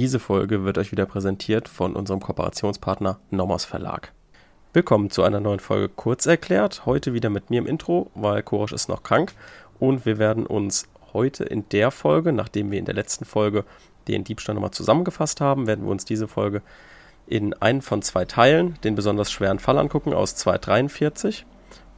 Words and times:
Diese 0.00 0.20
Folge 0.20 0.64
wird 0.64 0.78
euch 0.78 0.92
wieder 0.92 1.06
präsentiert 1.06 1.68
von 1.68 1.96
unserem 1.96 2.20
Kooperationspartner 2.20 3.18
Nomos 3.30 3.64
Verlag. 3.64 4.12
Willkommen 4.72 5.10
zu 5.10 5.24
einer 5.24 5.40
neuen 5.40 5.58
Folge 5.58 5.88
Kurz 5.88 6.24
erklärt. 6.26 6.86
Heute 6.86 7.14
wieder 7.14 7.30
mit 7.30 7.50
mir 7.50 7.58
im 7.58 7.66
Intro, 7.66 8.08
weil 8.14 8.44
Korosch 8.44 8.70
ist 8.70 8.88
noch 8.88 9.02
krank. 9.02 9.32
Und 9.80 10.06
wir 10.06 10.18
werden 10.18 10.46
uns 10.46 10.86
heute 11.12 11.42
in 11.42 11.68
der 11.70 11.90
Folge, 11.90 12.32
nachdem 12.32 12.70
wir 12.70 12.78
in 12.78 12.84
der 12.84 12.94
letzten 12.94 13.24
Folge 13.24 13.64
den 14.06 14.22
Diebstahl 14.22 14.54
nochmal 14.54 14.70
zusammengefasst 14.70 15.40
haben, 15.40 15.66
werden 15.66 15.84
wir 15.84 15.90
uns 15.90 16.04
diese 16.04 16.28
Folge 16.28 16.62
in 17.26 17.52
einen 17.54 17.82
von 17.82 18.00
zwei 18.00 18.24
Teilen, 18.24 18.78
den 18.84 18.94
besonders 18.94 19.32
schweren 19.32 19.58
Fall 19.58 19.78
angucken 19.78 20.12
aus 20.12 20.36
243. 20.36 21.44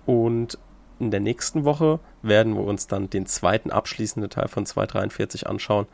Und 0.07 0.57
in 1.01 1.11
der 1.11 1.21
nächsten 1.21 1.65
Woche 1.65 2.01
werden 2.23 2.55
wir 2.55 2.65
uns 2.65 2.87
dann 2.87 3.11
den 3.11 3.27
zweiten 3.27 3.71
abschließenden 3.71 4.31
Teil 4.31 4.49
von 4.49 4.65
243 4.65 5.47
anschauen, 5.47 5.87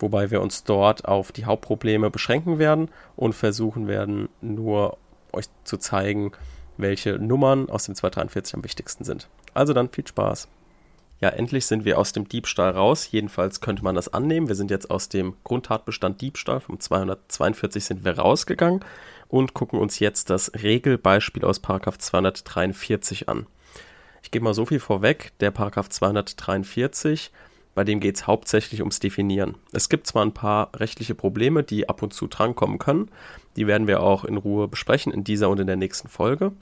wobei 0.00 0.30
wir 0.30 0.40
uns 0.40 0.64
dort 0.64 1.04
auf 1.06 1.32
die 1.32 1.44
Hauptprobleme 1.44 2.10
beschränken 2.10 2.58
werden 2.58 2.88
und 3.16 3.34
versuchen 3.34 3.86
werden, 3.86 4.28
nur 4.40 4.96
euch 5.32 5.46
zu 5.64 5.76
zeigen, 5.76 6.32
welche 6.76 7.18
Nummern 7.18 7.68
aus 7.68 7.84
dem 7.84 7.94
243 7.94 8.54
am 8.54 8.64
wichtigsten 8.64 9.04
sind. 9.04 9.28
Also 9.54 9.72
dann 9.72 9.90
viel 9.90 10.06
Spaß. 10.06 10.48
Ja, 11.20 11.28
endlich 11.28 11.66
sind 11.66 11.84
wir 11.84 11.98
aus 11.98 12.12
dem 12.12 12.28
Diebstahl 12.28 12.70
raus. 12.70 13.10
Jedenfalls 13.10 13.60
könnte 13.60 13.84
man 13.84 13.94
das 13.94 14.12
annehmen. 14.12 14.48
Wir 14.48 14.54
sind 14.54 14.70
jetzt 14.70 14.90
aus 14.90 15.10
dem 15.10 15.34
Grundtatbestand 15.44 16.20
Diebstahl 16.20 16.60
vom 16.60 16.80
242 16.80 17.84
sind 17.84 18.04
wir 18.06 18.18
rausgegangen 18.18 18.82
und 19.28 19.52
gucken 19.52 19.78
uns 19.78 19.98
jetzt 19.98 20.30
das 20.30 20.50
Regelbeispiel 20.54 21.44
aus 21.44 21.60
243 21.60 23.28
an. 23.28 23.46
Ich 24.22 24.30
gebe 24.30 24.44
mal 24.44 24.54
so 24.54 24.64
viel 24.64 24.80
vorweg. 24.80 25.32
Der 25.40 25.52
243, 25.54 27.30
bei 27.74 27.84
dem 27.84 28.00
geht 28.00 28.16
es 28.16 28.26
hauptsächlich 28.26 28.80
ums 28.80 28.98
Definieren. 28.98 29.56
Es 29.72 29.88
gibt 29.88 30.06
zwar 30.06 30.24
ein 30.24 30.34
paar 30.34 30.70
rechtliche 30.74 31.14
Probleme, 31.14 31.62
die 31.62 31.88
ab 31.88 32.02
und 32.02 32.12
zu 32.12 32.26
drankommen 32.26 32.78
können. 32.78 33.10
Die 33.56 33.66
werden 33.66 33.86
wir 33.86 34.02
auch 34.02 34.24
in 34.24 34.36
Ruhe 34.36 34.68
besprechen 34.68 35.12
in 35.12 35.24
dieser 35.24 35.48
und 35.48 35.60
in 35.60 35.66
der 35.66 35.76
nächsten 35.76 36.08
Folge. 36.08 36.52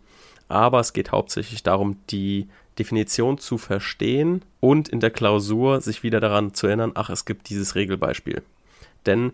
Aber 0.49 0.81
es 0.81 0.93
geht 0.93 1.13
hauptsächlich 1.13 1.63
darum, 1.63 1.97
die 2.11 2.49
Definition 2.79 3.39
zu 3.39 3.59
verstehen 3.59 4.43
und 4.61 4.89
in 4.89 5.01
der 5.01 5.11
Klausur 5.11 5.81
sich 5.81 6.03
wieder 6.03 6.21
daran 6.21 6.55
zu 6.55 6.67
erinnern, 6.67 6.93
ach, 6.95 7.11
es 7.11 7.25
gibt 7.25 7.49
dieses 7.49 7.75
Regelbeispiel. 7.75 8.43
Denn 9.05 9.33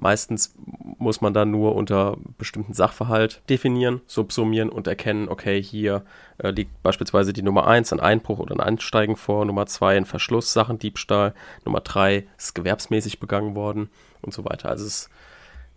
meistens 0.00 0.54
muss 0.98 1.20
man 1.20 1.34
dann 1.34 1.50
nur 1.50 1.74
unter 1.76 2.16
bestimmten 2.38 2.72
Sachverhalt 2.72 3.42
definieren, 3.48 4.00
subsumieren 4.06 4.70
und 4.70 4.86
erkennen, 4.86 5.28
okay, 5.28 5.62
hier 5.62 6.02
äh, 6.38 6.50
liegt 6.50 6.82
beispielsweise 6.82 7.32
die 7.32 7.42
Nummer 7.42 7.66
1 7.66 7.92
ein 7.92 8.00
Einbruch 8.00 8.38
oder 8.38 8.54
ein 8.54 8.60
Einsteigen 8.60 9.16
vor, 9.16 9.44
Nummer 9.44 9.66
2 9.66 9.98
ein 9.98 10.06
Verschluss, 10.06 10.52
Sachendiebstahl, 10.52 11.34
Nummer 11.64 11.80
3 11.80 12.26
ist 12.36 12.54
gewerbsmäßig 12.54 13.20
begangen 13.20 13.54
worden 13.54 13.90
und 14.22 14.32
so 14.32 14.44
weiter. 14.44 14.70
Also 14.70 14.86
es, 14.86 15.10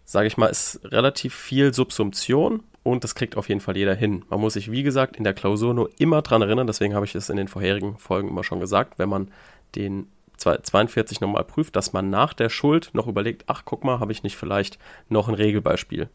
sage 0.06 0.28
ich 0.28 0.38
mal, 0.38 0.48
ist 0.48 0.80
relativ 0.86 1.36
viel 1.36 1.74
Subsumption 1.74 2.64
und 2.84 3.04
das 3.04 3.16
kriegt 3.16 3.38
auf 3.38 3.50
jeden 3.50 3.62
Fall 3.62 3.78
jeder 3.78 3.96
hin. 3.96 4.24
Man 4.30 4.40
muss 4.40 4.54
sich, 4.54 4.72
wie 4.72 4.84
gesagt, 4.84 5.18
in 5.18 5.24
der 5.24 5.34
Klausur 5.34 5.74
nur 5.74 5.90
immer 6.00 6.22
dran 6.22 6.42
erinnern, 6.42 6.68
deswegen 6.68 6.96
habe 6.96 7.06
ich 7.06 7.16
es 7.16 7.30
in 7.30 7.38
den 7.38 7.48
vorherigen 7.50 7.98
Folgen 7.98 8.30
immer 8.30 8.44
schon 8.44 8.60
gesagt, 8.60 9.00
wenn 9.00 9.10
man 9.10 9.30
den 9.76 10.08
42 10.38 11.22
nochmal 11.22 11.44
prüft, 11.44 11.76
dass 11.76 11.94
man 11.94 12.10
nach 12.10 12.34
der 12.34 12.50
Schuld 12.50 12.90
noch 12.94 13.08
überlegt, 13.08 13.46
ach 13.48 13.64
guck 13.66 13.84
mal, 13.84 14.00
habe 14.00 14.12
ich 14.12 14.24
nicht 14.24 14.38
vielleicht 14.38 14.80
noch 15.10 15.28
ein 15.28 15.36
Regelbeispiel. 15.36 16.10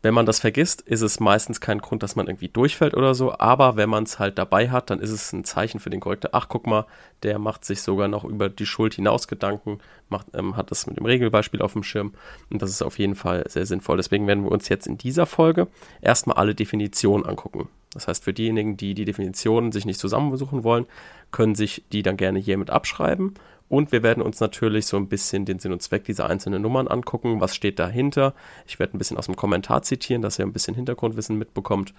Wenn 0.00 0.14
man 0.14 0.26
das 0.26 0.38
vergisst, 0.38 0.80
ist 0.82 1.00
es 1.00 1.18
meistens 1.18 1.60
kein 1.60 1.80
Grund, 1.80 2.04
dass 2.04 2.14
man 2.14 2.28
irgendwie 2.28 2.48
durchfällt 2.48 2.94
oder 2.94 3.16
so, 3.16 3.36
aber 3.36 3.74
wenn 3.76 3.90
man 3.90 4.04
es 4.04 4.20
halt 4.20 4.38
dabei 4.38 4.70
hat, 4.70 4.90
dann 4.90 5.00
ist 5.00 5.10
es 5.10 5.32
ein 5.32 5.42
Zeichen 5.42 5.80
für 5.80 5.90
den 5.90 5.98
Korrektor. 5.98 6.30
Ach, 6.34 6.46
guck 6.48 6.68
mal, 6.68 6.86
der 7.24 7.40
macht 7.40 7.64
sich 7.64 7.82
sogar 7.82 8.06
noch 8.06 8.24
über 8.24 8.48
die 8.48 8.66
Schuld 8.66 8.94
hinaus 8.94 9.26
Gedanken, 9.26 9.80
macht, 10.08 10.28
ähm, 10.34 10.56
hat 10.56 10.70
das 10.70 10.86
mit 10.86 10.98
dem 10.98 11.04
Regelbeispiel 11.04 11.62
auf 11.62 11.72
dem 11.72 11.82
Schirm 11.82 12.14
und 12.48 12.62
das 12.62 12.70
ist 12.70 12.82
auf 12.82 12.96
jeden 13.00 13.16
Fall 13.16 13.44
sehr 13.48 13.66
sinnvoll. 13.66 13.96
Deswegen 13.96 14.28
werden 14.28 14.44
wir 14.44 14.52
uns 14.52 14.68
jetzt 14.68 14.86
in 14.86 14.98
dieser 14.98 15.26
Folge 15.26 15.66
erstmal 16.00 16.36
alle 16.36 16.54
Definitionen 16.54 17.26
angucken. 17.26 17.68
Das 17.92 18.06
heißt, 18.06 18.22
für 18.22 18.32
diejenigen, 18.32 18.76
die 18.76 18.94
die 18.94 19.04
Definitionen 19.04 19.72
sich 19.72 19.84
nicht 19.84 19.98
zusammensuchen 19.98 20.62
wollen, 20.62 20.86
können 21.32 21.56
sich 21.56 21.82
die 21.90 22.02
dann 22.02 22.16
gerne 22.16 22.38
hier 22.38 22.56
mit 22.56 22.70
abschreiben 22.70 23.34
und 23.68 23.92
wir 23.92 24.02
werden 24.02 24.22
uns 24.22 24.40
natürlich 24.40 24.86
so 24.86 24.96
ein 24.96 25.08
bisschen 25.08 25.44
den 25.44 25.58
Sinn 25.58 25.72
und 25.72 25.82
Zweck 25.82 26.04
dieser 26.04 26.28
einzelnen 26.28 26.62
Nummern 26.62 26.88
angucken. 26.88 27.40
Was 27.40 27.54
steht 27.54 27.78
dahinter? 27.78 28.34
Ich 28.66 28.78
werde 28.78 28.96
ein 28.96 28.98
bisschen 28.98 29.18
aus 29.18 29.26
dem 29.26 29.36
Kommentar 29.36 29.82
zitieren, 29.82 30.22
dass 30.22 30.38
ihr 30.38 30.46
ein 30.46 30.52
bisschen 30.52 30.74
Hintergrundwissen 30.74 31.36
mitbekommt. 31.36 31.92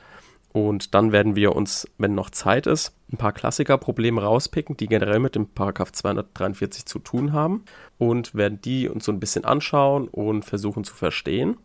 Und 0.51 0.95
dann 0.95 1.11
werden 1.11 1.35
wir 1.35 1.55
uns, 1.55 1.87
wenn 1.99 2.15
noch 2.15 2.31
Zeit 2.31 2.65
ist, 2.65 2.93
ein 3.13 3.17
paar 3.17 3.33
Klassikerprobleme 3.33 4.23
rauspicken, 4.23 4.77
die 4.77 4.87
generell 4.87 5.19
mit 5.19 5.35
dem 5.35 5.47
Paragraph 5.47 5.91
243 5.91 6.85
zu 6.85 6.97
tun 6.97 7.33
haben. 7.33 7.65
Und 7.99 8.33
werden 8.33 8.59
die 8.61 8.89
uns 8.89 9.05
so 9.05 9.11
ein 9.11 9.19
bisschen 9.19 9.45
anschauen 9.45 10.07
und 10.07 10.45
versuchen 10.45 10.83
zu 10.83 10.95
verstehen. 10.95 11.57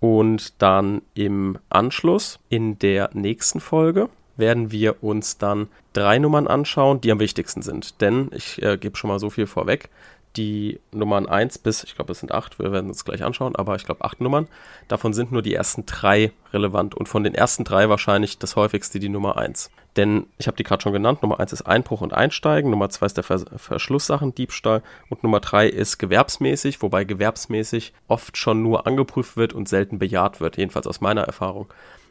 Und 0.00 0.62
dann 0.62 1.02
im 1.12 1.58
Anschluss 1.68 2.38
in 2.48 2.78
der 2.78 3.10
nächsten 3.12 3.60
Folge 3.60 4.08
werden 4.38 4.70
wir 4.70 5.02
uns 5.02 5.38
dann 5.38 5.68
drei 5.92 6.18
Nummern 6.18 6.46
anschauen, 6.46 7.00
die 7.00 7.12
am 7.12 7.20
wichtigsten 7.20 7.62
sind. 7.62 8.00
Denn 8.00 8.30
ich 8.34 8.62
äh, 8.62 8.78
gebe 8.78 8.96
schon 8.96 9.08
mal 9.08 9.18
so 9.18 9.30
viel 9.30 9.46
vorweg. 9.46 9.90
Die 10.36 10.78
Nummern 10.92 11.26
1 11.26 11.58
bis, 11.58 11.82
ich 11.84 11.96
glaube, 11.96 12.12
es 12.12 12.20
sind 12.20 12.32
8, 12.32 12.58
wir 12.58 12.70
werden 12.70 12.88
uns 12.88 13.04
gleich 13.04 13.24
anschauen, 13.24 13.56
aber 13.56 13.74
ich 13.74 13.84
glaube 13.84 14.04
8 14.04 14.20
Nummern. 14.20 14.46
Davon 14.86 15.12
sind 15.12 15.32
nur 15.32 15.42
die 15.42 15.54
ersten 15.54 15.84
drei 15.86 16.32
relevant 16.52 16.94
und 16.94 17.08
von 17.08 17.24
den 17.24 17.34
ersten 17.34 17.64
drei 17.64 17.88
wahrscheinlich 17.88 18.38
das 18.38 18.54
häufigste 18.54 19.00
die 19.00 19.08
Nummer 19.08 19.36
1. 19.36 19.70
Denn 19.96 20.26
ich 20.36 20.46
habe 20.46 20.56
die 20.56 20.62
gerade 20.62 20.82
schon 20.82 20.92
genannt, 20.92 21.22
Nummer 21.22 21.40
1 21.40 21.52
ist 21.54 21.62
Einbruch 21.62 22.02
und 22.02 22.12
Einsteigen, 22.12 22.70
Nummer 22.70 22.88
2 22.88 23.06
ist 23.06 23.16
der 23.16 23.24
Vers 23.24 23.46
Verschlusssachendiebstahl 23.56 24.82
und 25.08 25.24
Nummer 25.24 25.40
3 25.40 25.66
ist 25.66 25.98
gewerbsmäßig, 25.98 26.82
wobei 26.82 27.02
gewerbsmäßig 27.02 27.92
oft 28.06 28.36
schon 28.36 28.62
nur 28.62 28.86
angeprüft 28.86 29.36
wird 29.36 29.54
und 29.54 29.68
selten 29.68 29.98
bejaht 29.98 30.40
wird, 30.40 30.56
jedenfalls 30.56 30.86
aus 30.86 31.00
meiner 31.00 31.22
Erfahrung. 31.22 31.66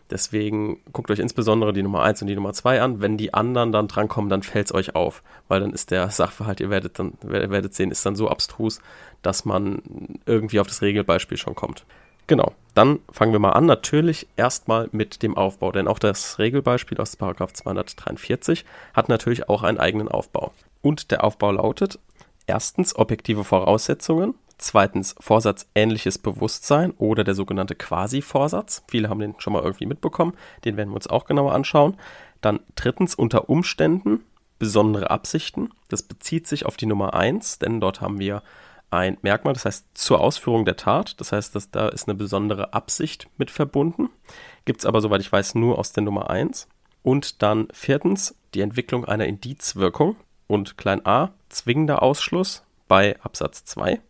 Deswegen 0.09 0.79
guckt 0.93 1.11
euch 1.11 1.19
insbesondere 1.19 1.73
die 1.73 1.83
Nummer 1.83 2.03
1 2.03 2.21
und 2.21 2.27
die 2.27 2.35
Nummer 2.35 2.53
2 2.53 2.81
an. 2.81 3.01
Wenn 3.01 3.17
die 3.17 3.33
anderen 3.33 3.71
dann 3.71 3.87
drankommen, 3.87 4.29
dann 4.29 4.43
fällt 4.43 4.67
es 4.67 4.73
euch 4.73 4.95
auf, 4.95 5.21
weil 5.47 5.59
dann 5.59 5.73
ist 5.73 5.91
der 5.91 6.09
Sachverhalt, 6.09 6.59
ihr 6.59 6.69
werdet 6.69 6.99
dann 6.99 7.13
werdet 7.21 7.73
sehen, 7.73 7.91
ist 7.91 8.05
dann 8.05 8.15
so 8.15 8.29
abstrus, 8.29 8.79
dass 9.21 9.43
man 9.45 9.81
irgendwie 10.25 10.59
auf 10.59 10.67
das 10.67 10.81
Regelbeispiel 10.81 11.37
schon 11.37 11.55
kommt. 11.55 11.85
Genau, 12.27 12.53
dann 12.73 12.99
fangen 13.09 13.31
wir 13.31 13.39
mal 13.39 13.53
an. 13.53 13.65
Natürlich 13.65 14.27
erstmal 14.35 14.89
mit 14.91 15.23
dem 15.23 15.37
Aufbau, 15.37 15.71
denn 15.71 15.87
auch 15.87 15.99
das 15.99 16.39
Regelbeispiel 16.39 16.99
aus 16.99 17.13
243 17.13 18.65
hat 18.93 19.07
natürlich 19.07 19.47
auch 19.47 19.63
einen 19.63 19.79
eigenen 19.79 20.09
Aufbau. 20.09 20.51
Und 20.81 21.11
der 21.11 21.23
Aufbau 21.23 21.51
lautet: 21.51 21.99
erstens 22.45 22.95
objektive 22.95 23.45
Voraussetzungen, 23.45 24.35
Zweitens 24.57 25.15
vorsatzähnliches 25.19 26.17
Bewusstsein 26.17 26.91
oder 26.91 27.23
der 27.23 27.35
sogenannte 27.35 27.75
Quasi-Vorsatz. 27.75 28.83
Viele 28.87 29.09
haben 29.09 29.19
den 29.19 29.35
schon 29.37 29.53
mal 29.53 29.61
irgendwie 29.61 29.85
mitbekommen. 29.85 30.33
Den 30.65 30.77
werden 30.77 30.89
wir 30.89 30.95
uns 30.95 31.07
auch 31.07 31.25
genauer 31.25 31.53
anschauen. 31.53 31.97
Dann 32.41 32.59
drittens 32.75 33.13
unter 33.13 33.49
Umständen 33.49 34.23
besondere 34.57 35.11
Absichten. 35.11 35.69
Das 35.89 36.01
bezieht 36.03 36.47
sich 36.47 36.65
auf 36.65 36.77
die 36.77 36.87
Nummer 36.87 37.13
1, 37.13 37.59
denn 37.59 37.79
dort 37.79 38.01
haben 38.01 38.19
wir 38.19 38.41
ein 38.89 39.17
Merkmal, 39.21 39.53
das 39.53 39.65
heißt 39.65 39.85
zur 39.93 40.21
Ausführung 40.21 40.65
der 40.65 40.75
Tat. 40.75 41.19
Das 41.19 41.31
heißt, 41.31 41.53
dass 41.53 41.69
da 41.69 41.89
ist 41.89 42.07
eine 42.07 42.17
besondere 42.17 42.73
Absicht 42.73 43.27
mit 43.37 43.51
verbunden. 43.51 44.09
Gibt 44.65 44.79
es 44.79 44.85
aber, 44.85 45.01
soweit 45.01 45.21
ich 45.21 45.31
weiß, 45.31 45.55
nur 45.55 45.77
aus 45.77 45.93
der 45.93 46.03
Nummer 46.03 46.29
1. 46.29 46.67
Und 47.03 47.43
dann 47.43 47.67
viertens 47.71 48.35
die 48.53 48.61
Entwicklung 48.61 49.05
einer 49.05 49.25
Indizwirkung 49.25 50.15
und 50.47 50.77
klein 50.77 51.05
a 51.05 51.31
zwingender 51.49 52.01
Ausschluss 52.01 52.63
bei 52.87 53.19
Absatz 53.21 53.65
2 53.65 54.01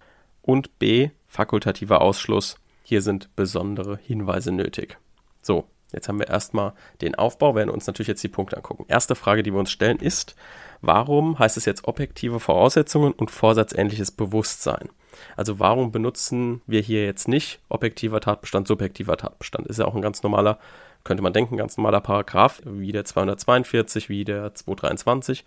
und 0.47 0.79
B 0.79 1.09
fakultativer 1.27 2.01
Ausschluss. 2.01 2.55
Hier 2.81 3.01
sind 3.01 3.35
besondere 3.35 3.99
Hinweise 4.01 4.51
nötig. 4.51 4.97
So, 5.41 5.65
jetzt 5.91 6.07
haben 6.07 6.19
wir 6.19 6.29
erstmal 6.29 6.73
den 7.01 7.15
Aufbau, 7.15 7.53
werden 7.53 7.69
uns 7.69 7.85
natürlich 7.85 8.07
jetzt 8.07 8.23
die 8.23 8.29
Punkte 8.29 8.55
angucken. 8.55 8.85
Erste 8.87 9.15
Frage, 9.15 9.43
die 9.43 9.51
wir 9.51 9.59
uns 9.59 9.71
stellen, 9.71 9.99
ist, 9.99 10.35
warum 10.81 11.37
heißt 11.37 11.57
es 11.57 11.65
jetzt 11.65 11.85
objektive 11.87 12.39
Voraussetzungen 12.39 13.11
und 13.11 13.29
vorsatzähnliches 13.29 14.11
Bewusstsein? 14.11 14.89
Also 15.35 15.59
warum 15.59 15.91
benutzen 15.91 16.61
wir 16.65 16.81
hier 16.81 17.03
jetzt 17.03 17.27
nicht 17.27 17.59
objektiver 17.67 18.21
Tatbestand, 18.21 18.67
subjektiver 18.67 19.17
Tatbestand? 19.17 19.67
Ist 19.67 19.79
ja 19.79 19.85
auch 19.85 19.95
ein 19.95 20.01
ganz 20.01 20.23
normaler, 20.23 20.59
könnte 21.03 21.23
man 21.23 21.33
denken, 21.33 21.57
ganz 21.57 21.75
normaler 21.75 21.99
Paragraph, 21.99 22.61
wie 22.63 22.93
der 22.93 23.03
242, 23.03 24.07
wie 24.07 24.23
der 24.23 24.55
223 24.55 25.43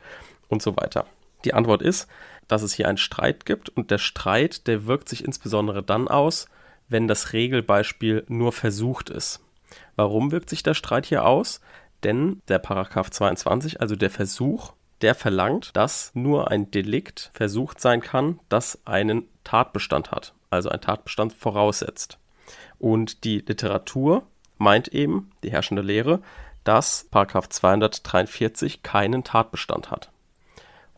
und 0.48 0.60
so 0.60 0.76
weiter. 0.76 1.06
Die 1.44 1.54
Antwort 1.54 1.80
ist, 1.80 2.06
dass 2.50 2.62
es 2.62 2.72
hier 2.72 2.88
einen 2.88 2.98
Streit 2.98 3.46
gibt 3.46 3.68
und 3.68 3.90
der 3.90 3.98
Streit, 3.98 4.66
der 4.66 4.86
wirkt 4.86 5.08
sich 5.08 5.24
insbesondere 5.24 5.82
dann 5.82 6.08
aus, 6.08 6.46
wenn 6.88 7.06
das 7.06 7.32
Regelbeispiel 7.32 8.24
nur 8.28 8.52
versucht 8.52 9.10
ist. 9.10 9.40
Warum 9.94 10.32
wirkt 10.32 10.50
sich 10.50 10.62
der 10.62 10.74
Streit 10.74 11.06
hier 11.06 11.24
aus? 11.24 11.60
Denn 12.02 12.40
der 12.48 12.58
Paragraph 12.58 13.10
22, 13.10 13.80
also 13.80 13.94
der 13.94 14.10
Versuch, 14.10 14.72
der 15.00 15.14
verlangt, 15.14 15.70
dass 15.76 16.10
nur 16.14 16.50
ein 16.50 16.70
Delikt 16.70 17.30
versucht 17.34 17.80
sein 17.80 18.00
kann, 18.00 18.40
das 18.48 18.80
einen 18.84 19.28
Tatbestand 19.44 20.10
hat, 20.10 20.34
also 20.50 20.70
ein 20.70 20.80
Tatbestand 20.80 21.32
voraussetzt. 21.32 22.18
Und 22.78 23.24
die 23.24 23.38
Literatur 23.38 24.24
meint 24.58 24.88
eben, 24.88 25.30
die 25.44 25.52
herrschende 25.52 25.82
Lehre, 25.82 26.20
dass 26.64 27.06
Paragraph 27.10 27.48
243 27.48 28.82
keinen 28.82 29.24
Tatbestand 29.24 29.90
hat. 29.90 30.09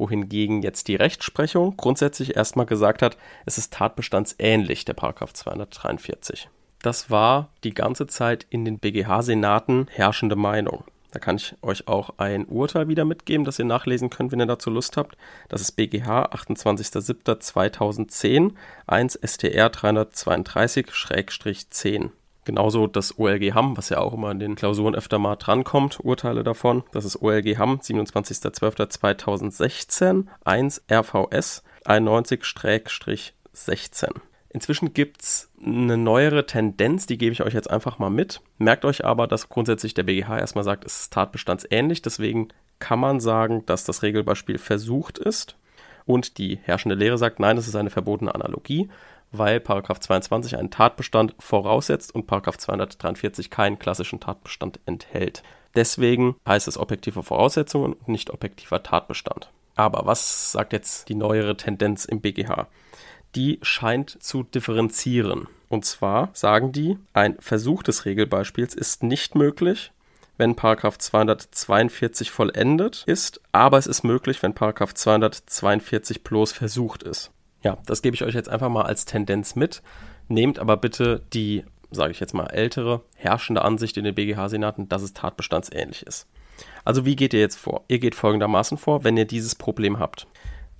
Wohingegen 0.03 0.63
jetzt 0.63 0.89
die 0.89 0.97
Rechtsprechung 0.97 1.77
grundsätzlich 1.77 2.35
erstmal 2.37 2.67
gesagt 2.67 3.03
hat, 3.03 3.17
es 3.47 3.57
ist 3.57 3.73
tatbestandsähnlich, 3.73 4.85
der 4.85 4.95
Paragraph 4.95 5.33
243. 5.33 6.49
Das 6.83 7.09
war 7.11 7.51
die 7.63 7.75
ganze 7.75 8.09
Zeit 8.09 8.45
in 8.51 8.65
den 8.65 8.81
BGH-Senaten 8.81 9.87
herrschende 9.91 10.35
Meinung. 10.35 10.83
Da 11.13 11.21
kann 11.21 11.37
ich 11.37 11.55
euch 11.63 11.87
auch 11.87 12.15
ein 12.17 12.47
Urteil 12.47 12.89
wieder 12.89 13.05
mitgeben, 13.05 13.45
das 13.45 13.61
ihr 13.61 13.65
nachlesen 13.65 14.11
könnt, 14.11 14.33
wenn 14.33 14.41
ihr 14.41 14.47
dazu 14.47 14.71
Lust 14.71 14.97
habt. 14.97 15.17
Das 15.49 15.61
ist 15.61 15.71
BGH 15.73 16.33
28.07.2010, 16.33 18.55
1 18.87 19.21
STR 19.23 19.69
332-10. 19.69 22.11
Genauso 22.45 22.89
das 22.89 23.17
OLG 23.19 23.55
Hamm, 23.55 23.77
was 23.77 23.89
ja 23.89 23.99
auch 23.99 24.15
immer 24.15 24.33
in 24.33 24.41
den 24.41 24.57
Klausuren 24.57 24.97
öfter 24.97 25.19
mal 25.19 25.37
drankommt, 25.37 26.01
Urteile 26.03 26.43
davon. 26.43 26.83
Das 26.93 27.05
ist 27.05 27.23
OLG 27.23 27.59
Hamm, 27.59 27.79
27.12.2016, 27.79 30.27
1 30.45 30.83
RVS 30.91 31.63
91-16. 31.85 34.09
Inzwischen 34.55 34.93
gibt 34.93 35.23
es 35.23 35.51
eine 35.65 35.97
neuere 35.97 36.45
Tendenz, 36.45 37.07
die 37.07 37.17
gebe 37.17 37.33
ich 37.33 37.43
euch 37.43 37.55
jetzt 37.55 37.71
einfach 37.71 37.99
mal 37.99 38.11
mit. 38.11 38.41
Merkt 38.59 38.85
euch 38.85 39.05
aber, 39.05 39.27
dass 39.27 39.49
grundsätzlich 39.49 39.95
der 39.95 40.03
BGH 40.03 40.39
erstmal 40.39 40.65
sagt, 40.65 40.85
es 40.85 41.03
ist 41.03 41.13
tatbestandsähnlich. 41.13 42.03
Deswegen 42.03 42.49
kann 42.79 42.99
man 42.99 43.21
sagen, 43.21 43.65
dass 43.67 43.85
das 43.85 44.03
Regelbeispiel 44.03 44.59
versucht 44.59 45.19
ist. 45.19 45.57
Und 46.05 46.39
die 46.39 46.59
herrschende 46.63 46.97
Lehre 46.97 47.17
sagt, 47.17 47.41
nein, 47.41 47.57
es 47.57 47.69
ist 47.69 47.77
eine 47.77 47.91
verbotene 47.91 48.35
Analogie, 48.35 48.91
weil 49.33 49.61
Paragraph 49.61 50.01
22 50.01 50.57
einen 50.57 50.71
Tatbestand 50.71 51.35
voraussetzt 51.39 52.15
und 52.15 52.27
Paragraph 52.27 52.59
243 52.59 53.51
keinen 53.51 53.79
klassischen 53.79 54.21
Tatbestand 54.21 54.81
enthält. 54.87 55.43
Deswegen 55.75 56.37
heißt 56.47 56.69
es 56.69 56.79
objektive 56.79 57.23
Voraussetzungen 57.23 57.95
und 57.95 58.09
nicht 58.09 58.31
objektiver 58.31 58.83
Tatbestand. 58.83 59.51
Aber 59.75 60.07
was 60.07 60.53
sagt 60.53 60.75
jetzt 60.75 61.09
die 61.09 61.15
neuere 61.15 61.57
Tendenz 61.57 62.05
im 62.05 62.21
BGH? 62.21 62.69
die 63.35 63.59
scheint 63.63 64.23
zu 64.23 64.43
differenzieren. 64.43 65.49
Und 65.69 65.85
zwar 65.85 66.31
sagen 66.35 66.73
die, 66.73 66.99
ein 67.15 67.37
Versuch 67.41 67.83
des 67.83 68.05
Regelbeispiels 68.05 68.75
ist 68.75 69.03
nicht 69.03 69.35
möglich, 69.35 69.93
wenn 70.37 70.57
Paragraph 70.57 70.99
242 70.99 72.31
vollendet 72.31 73.05
ist, 73.07 73.41
aber 73.53 73.79
es 73.79 73.87
ist 73.87 74.03
möglich, 74.03 74.43
wenn 74.43 74.55
Paragraph 74.55 74.95
242 74.95 76.25
bloß 76.25 76.53
versucht 76.53 77.03
ist. 77.03 77.31
Ja, 77.63 77.79
das 77.87 78.03
gebe 78.03 78.15
ich 78.15 78.25
euch 78.25 78.35
jetzt 78.35 78.49
einfach 78.49 78.69
mal 78.69 78.83
als 78.83 79.05
Tendenz 79.05 79.55
mit. 79.55 79.83
Nehmt 80.29 80.59
aber 80.59 80.77
bitte 80.77 81.23
die, 81.33 81.65
sage 81.91 82.11
ich 82.11 82.21
jetzt 82.21 82.35
mal, 82.35 82.47
ältere, 82.47 83.03
herrschende 83.17 83.63
Ansicht 83.63 83.97
in 83.97 84.05
den 84.05 84.15
BGH-Senaten, 84.15 84.89
dass 84.89 85.03
es 85.03 85.13
tatbestandsähnlich 85.13 86.05
ist. 86.05 86.27
Also 86.85 87.05
wie 87.05 87.17
geht 87.17 87.35
ihr 87.35 87.41
jetzt 87.41 87.59
vor? 87.59 87.85
Ihr 87.89 87.99
geht 87.99 88.15
folgendermaßen 88.15 88.79
vor, 88.79 89.05
wenn 89.05 89.17
ihr 89.17 89.25
dieses 89.25 89.55
Problem 89.55 89.99
habt. 89.99 90.27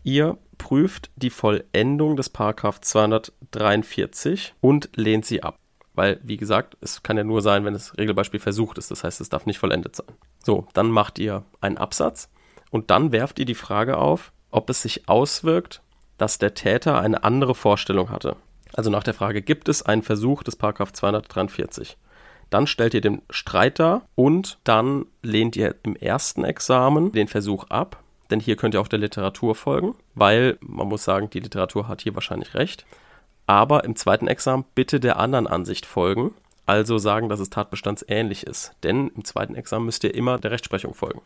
Ihr 0.03 0.39
prüft 0.59 1.11
die 1.17 1.31
Vollendung 1.31 2.17
des 2.17 2.29
Paragraph 2.29 2.81
243 2.81 4.55
und 4.61 4.91
lehnt 4.97 5.25
sie 5.25 5.43
ab. 5.43 5.57
Weil, 5.95 6.19
wie 6.23 6.39
gesagt, 6.39 6.77
es 6.81 7.03
kann 7.03 7.17
ja 7.17 7.25
nur 7.25 7.43
sein, 7.43 7.65
wenn 7.65 7.75
das 7.75 7.97
Regelbeispiel 7.99 8.41
versucht 8.41 8.79
ist. 8.79 8.91
Das 8.91 9.05
heißt, 9.05 9.21
es 9.21 9.29
darf 9.29 9.47
nicht 9.47 9.59
vollendet 9.59 9.95
sein. 9.95 10.07
So, 10.45 10.67
dann 10.73 10.91
macht 10.91 11.19
ihr 11.19 11.45
einen 11.61 11.79
Absatz 11.79 12.31
und 12.71 12.91
dann 12.91 13.13
werft 13.13 13.39
ihr 13.39 13.45
die 13.45 13.55
Frage 13.55 13.99
auf, 13.99 14.33
ob 14.51 14.71
es 14.71 14.83
sich 14.83 15.09
auswirkt, 15.09 15.83
dass 16.23 16.39
der 16.39 16.55
Täter 16.55 17.01
eine 17.01 17.25
andere 17.25 17.55
Vorstellung 17.55 18.09
hatte. 18.11 18.37
Also 18.73 18.89
nach 18.89 19.03
der 19.03 19.13
Frage, 19.13 19.43
gibt 19.43 19.69
es 19.69 19.83
einen 19.83 20.03
Versuch 20.03 20.43
des 20.43 20.57
Paragraph 20.57 20.93
243? 20.93 21.99
Dann 22.49 22.67
stellt 22.67 22.95
ihr 22.95 23.01
den 23.01 23.23
Streit 23.29 23.79
dar 23.79 24.03
und 24.15 24.59
dann 24.65 25.07
lehnt 25.23 25.57
ihr 25.57 25.75
im 25.83 25.97
ersten 25.97 26.45
Examen 26.45 27.13
den 27.13 27.29
Versuch 27.29 27.65
ab 27.69 28.03
denn 28.33 28.41
hier 28.41 28.57
könnt 28.57 28.75
ihr 28.75 28.81
auch 28.81 28.89
der 28.89 28.99
Literatur 28.99 29.55
folgen, 29.55 29.95
weil 30.15 30.57
man 30.63 30.89
muss 30.89 31.05
sagen, 31.05 31.29
die 31.29 31.41
Literatur 31.41 31.87
hat 31.87 32.01
hier 32.01 32.15
wahrscheinlich 32.15 32.55
recht. 32.55 32.87
Aber 33.47 33.85
im 33.85 33.95
zweiten 33.95 34.27
Examen 34.27 34.65
bitte 34.75 35.01
der 35.01 35.19
anderen 35.19 35.47
Ansicht 35.47 35.85
folgen, 35.85 36.33
also 36.65 36.97
sagen, 36.97 37.29
dass 37.29 37.41
es 37.41 37.51
tatbestandsähnlich 37.51 38.47
ist. 38.47 38.73
Denn 38.85 39.09
im 39.09 39.27
zweiten 39.27 39.55
Examen 39.55 39.85
müsst 39.85 40.03
ihr 40.05 40.15
immer 40.15 40.39
der 40.39 40.51
Rechtsprechung 40.51 40.95
folgen. 40.95 41.21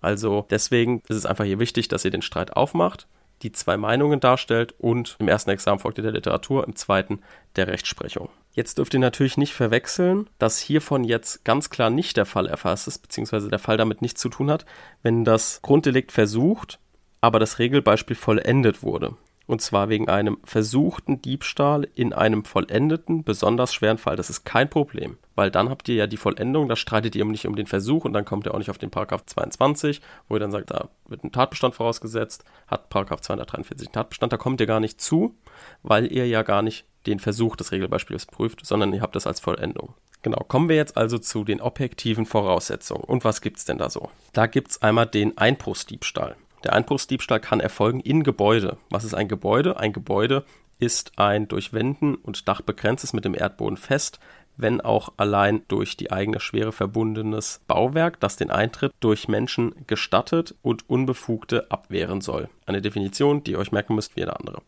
Also 0.00 0.44
deswegen 0.50 1.02
ist 1.06 1.18
es 1.18 1.26
einfach 1.26 1.44
hier 1.44 1.60
wichtig, 1.60 1.86
dass 1.86 2.04
ihr 2.04 2.10
den 2.10 2.22
Streit 2.22 2.56
aufmacht, 2.56 3.06
die 3.42 3.52
zwei 3.52 3.76
Meinungen 3.76 4.20
darstellt 4.20 4.74
und 4.78 5.16
im 5.18 5.28
ersten 5.28 5.50
Examen 5.50 5.78
folgt 5.78 5.98
ihr 5.98 6.02
der 6.02 6.12
Literatur, 6.12 6.66
im 6.66 6.76
zweiten 6.76 7.20
der 7.56 7.66
Rechtsprechung. 7.66 8.28
Jetzt 8.52 8.78
dürft 8.78 8.94
ihr 8.94 9.00
natürlich 9.00 9.36
nicht 9.36 9.54
verwechseln, 9.54 10.28
dass 10.38 10.58
hiervon 10.58 11.04
jetzt 11.04 11.44
ganz 11.44 11.70
klar 11.70 11.88
nicht 11.88 12.16
der 12.16 12.26
Fall 12.26 12.46
erfasst 12.46 12.88
ist, 12.88 12.98
beziehungsweise 12.98 13.48
der 13.48 13.58
Fall 13.58 13.76
damit 13.76 14.02
nichts 14.02 14.20
zu 14.20 14.28
tun 14.28 14.50
hat, 14.50 14.66
wenn 15.02 15.24
das 15.24 15.62
Grunddelikt 15.62 16.12
versucht, 16.12 16.78
aber 17.20 17.38
das 17.38 17.58
Regelbeispiel 17.58 18.16
vollendet 18.16 18.82
wurde. 18.82 19.16
Und 19.50 19.60
zwar 19.60 19.88
wegen 19.88 20.08
einem 20.08 20.38
versuchten 20.44 21.22
Diebstahl 21.22 21.88
in 21.96 22.12
einem 22.12 22.44
vollendeten, 22.44 23.24
besonders 23.24 23.74
schweren 23.74 23.98
Fall. 23.98 24.14
Das 24.14 24.30
ist 24.30 24.44
kein 24.44 24.70
Problem, 24.70 25.18
weil 25.34 25.50
dann 25.50 25.68
habt 25.68 25.88
ihr 25.88 25.96
ja 25.96 26.06
die 26.06 26.18
Vollendung, 26.18 26.68
da 26.68 26.76
streitet 26.76 27.16
ihr 27.16 27.24
nicht 27.24 27.48
um 27.48 27.56
den 27.56 27.66
Versuch 27.66 28.04
und 28.04 28.12
dann 28.12 28.24
kommt 28.24 28.46
ihr 28.46 28.54
auch 28.54 28.58
nicht 28.58 28.70
auf 28.70 28.78
den 28.78 28.92
Paragraph 28.92 29.26
22, 29.26 30.02
wo 30.28 30.36
ihr 30.36 30.38
dann 30.38 30.52
sagt, 30.52 30.70
da 30.70 30.88
wird 31.08 31.24
ein 31.24 31.32
Tatbestand 31.32 31.74
vorausgesetzt, 31.74 32.44
hat 32.68 32.90
Paragraph 32.90 33.22
243 33.22 33.88
einen 33.88 33.92
Tatbestand, 33.92 34.32
da 34.32 34.36
kommt 34.36 34.60
ihr 34.60 34.68
gar 34.68 34.78
nicht 34.78 35.00
zu, 35.00 35.34
weil 35.82 36.12
ihr 36.12 36.28
ja 36.28 36.44
gar 36.44 36.62
nicht 36.62 36.84
den 37.08 37.18
Versuch 37.18 37.56
des 37.56 37.72
Regelbeispiels 37.72 38.26
prüft, 38.26 38.64
sondern 38.64 38.92
ihr 38.92 39.00
habt 39.00 39.16
das 39.16 39.26
als 39.26 39.40
Vollendung. 39.40 39.94
Genau, 40.22 40.44
kommen 40.46 40.68
wir 40.68 40.76
jetzt 40.76 40.96
also 40.96 41.18
zu 41.18 41.42
den 41.42 41.60
objektiven 41.60 42.24
Voraussetzungen. 42.24 43.02
Und 43.02 43.24
was 43.24 43.40
gibt 43.40 43.56
es 43.56 43.64
denn 43.64 43.78
da 43.78 43.90
so? 43.90 44.10
Da 44.32 44.46
gibt 44.46 44.70
es 44.70 44.82
einmal 44.82 45.06
den 45.06 45.36
Einbruchsdiebstahl. 45.36 46.36
Der 46.64 46.74
Einbruchsdiebstahl 46.74 47.40
kann 47.40 47.60
erfolgen 47.60 48.00
in 48.00 48.22
Gebäude. 48.22 48.76
Was 48.90 49.04
ist 49.04 49.14
ein 49.14 49.28
Gebäude? 49.28 49.78
Ein 49.78 49.92
Gebäude 49.92 50.44
ist 50.78 51.12
ein 51.18 51.48
durch 51.48 51.72
Wänden 51.72 52.14
und 52.14 52.48
Dach 52.48 52.60
begrenztes 52.62 53.12
mit 53.12 53.24
dem 53.24 53.34
Erdboden 53.34 53.76
fest, 53.76 54.18
wenn 54.56 54.80
auch 54.80 55.12
allein 55.16 55.62
durch 55.68 55.96
die 55.96 56.10
eigene 56.10 56.40
Schwere 56.40 56.72
verbundenes 56.72 57.60
Bauwerk, 57.66 58.20
das 58.20 58.36
den 58.36 58.50
Eintritt 58.50 58.92
durch 59.00 59.28
Menschen 59.28 59.74
gestattet 59.86 60.54
und 60.62 60.88
Unbefugte 60.88 61.70
abwehren 61.70 62.20
soll. 62.20 62.48
Eine 62.66 62.82
Definition, 62.82 63.42
die 63.42 63.52
ihr 63.52 63.58
euch 63.58 63.72
merken 63.72 63.94
müsst 63.94 64.16
wie 64.16 64.22
eine 64.22 64.38
andere. 64.38 64.60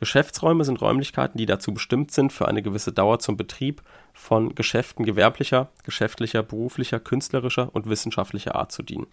Geschäftsräume 0.00 0.64
sind 0.64 0.80
Räumlichkeiten, 0.80 1.38
die 1.38 1.46
dazu 1.46 1.72
bestimmt 1.72 2.10
sind, 2.10 2.32
für 2.32 2.48
eine 2.48 2.60
gewisse 2.60 2.92
Dauer 2.92 3.20
zum 3.20 3.36
Betrieb 3.36 3.82
von 4.12 4.54
Geschäften 4.54 5.04
gewerblicher, 5.04 5.68
geschäftlicher, 5.84 6.42
beruflicher, 6.42 6.98
künstlerischer 6.98 7.70
und 7.72 7.88
wissenschaftlicher 7.88 8.56
Art 8.56 8.72
zu 8.72 8.82
dienen. 8.82 9.06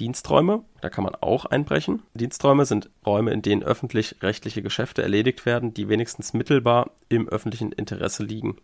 Diensträume, 0.00 0.64
da 0.80 0.88
kann 0.88 1.04
man 1.04 1.14
auch 1.14 1.44
einbrechen. 1.44 2.02
Diensträume 2.14 2.64
sind 2.64 2.88
Räume, 3.04 3.32
in 3.32 3.42
denen 3.42 3.62
öffentlich-rechtliche 3.62 4.62
Geschäfte 4.62 5.02
erledigt 5.02 5.44
werden, 5.44 5.74
die 5.74 5.90
wenigstens 5.90 6.32
mittelbar 6.32 6.90
im 7.10 7.28
öffentlichen 7.28 7.70
Interesse 7.70 8.24
liegen. 8.24 8.56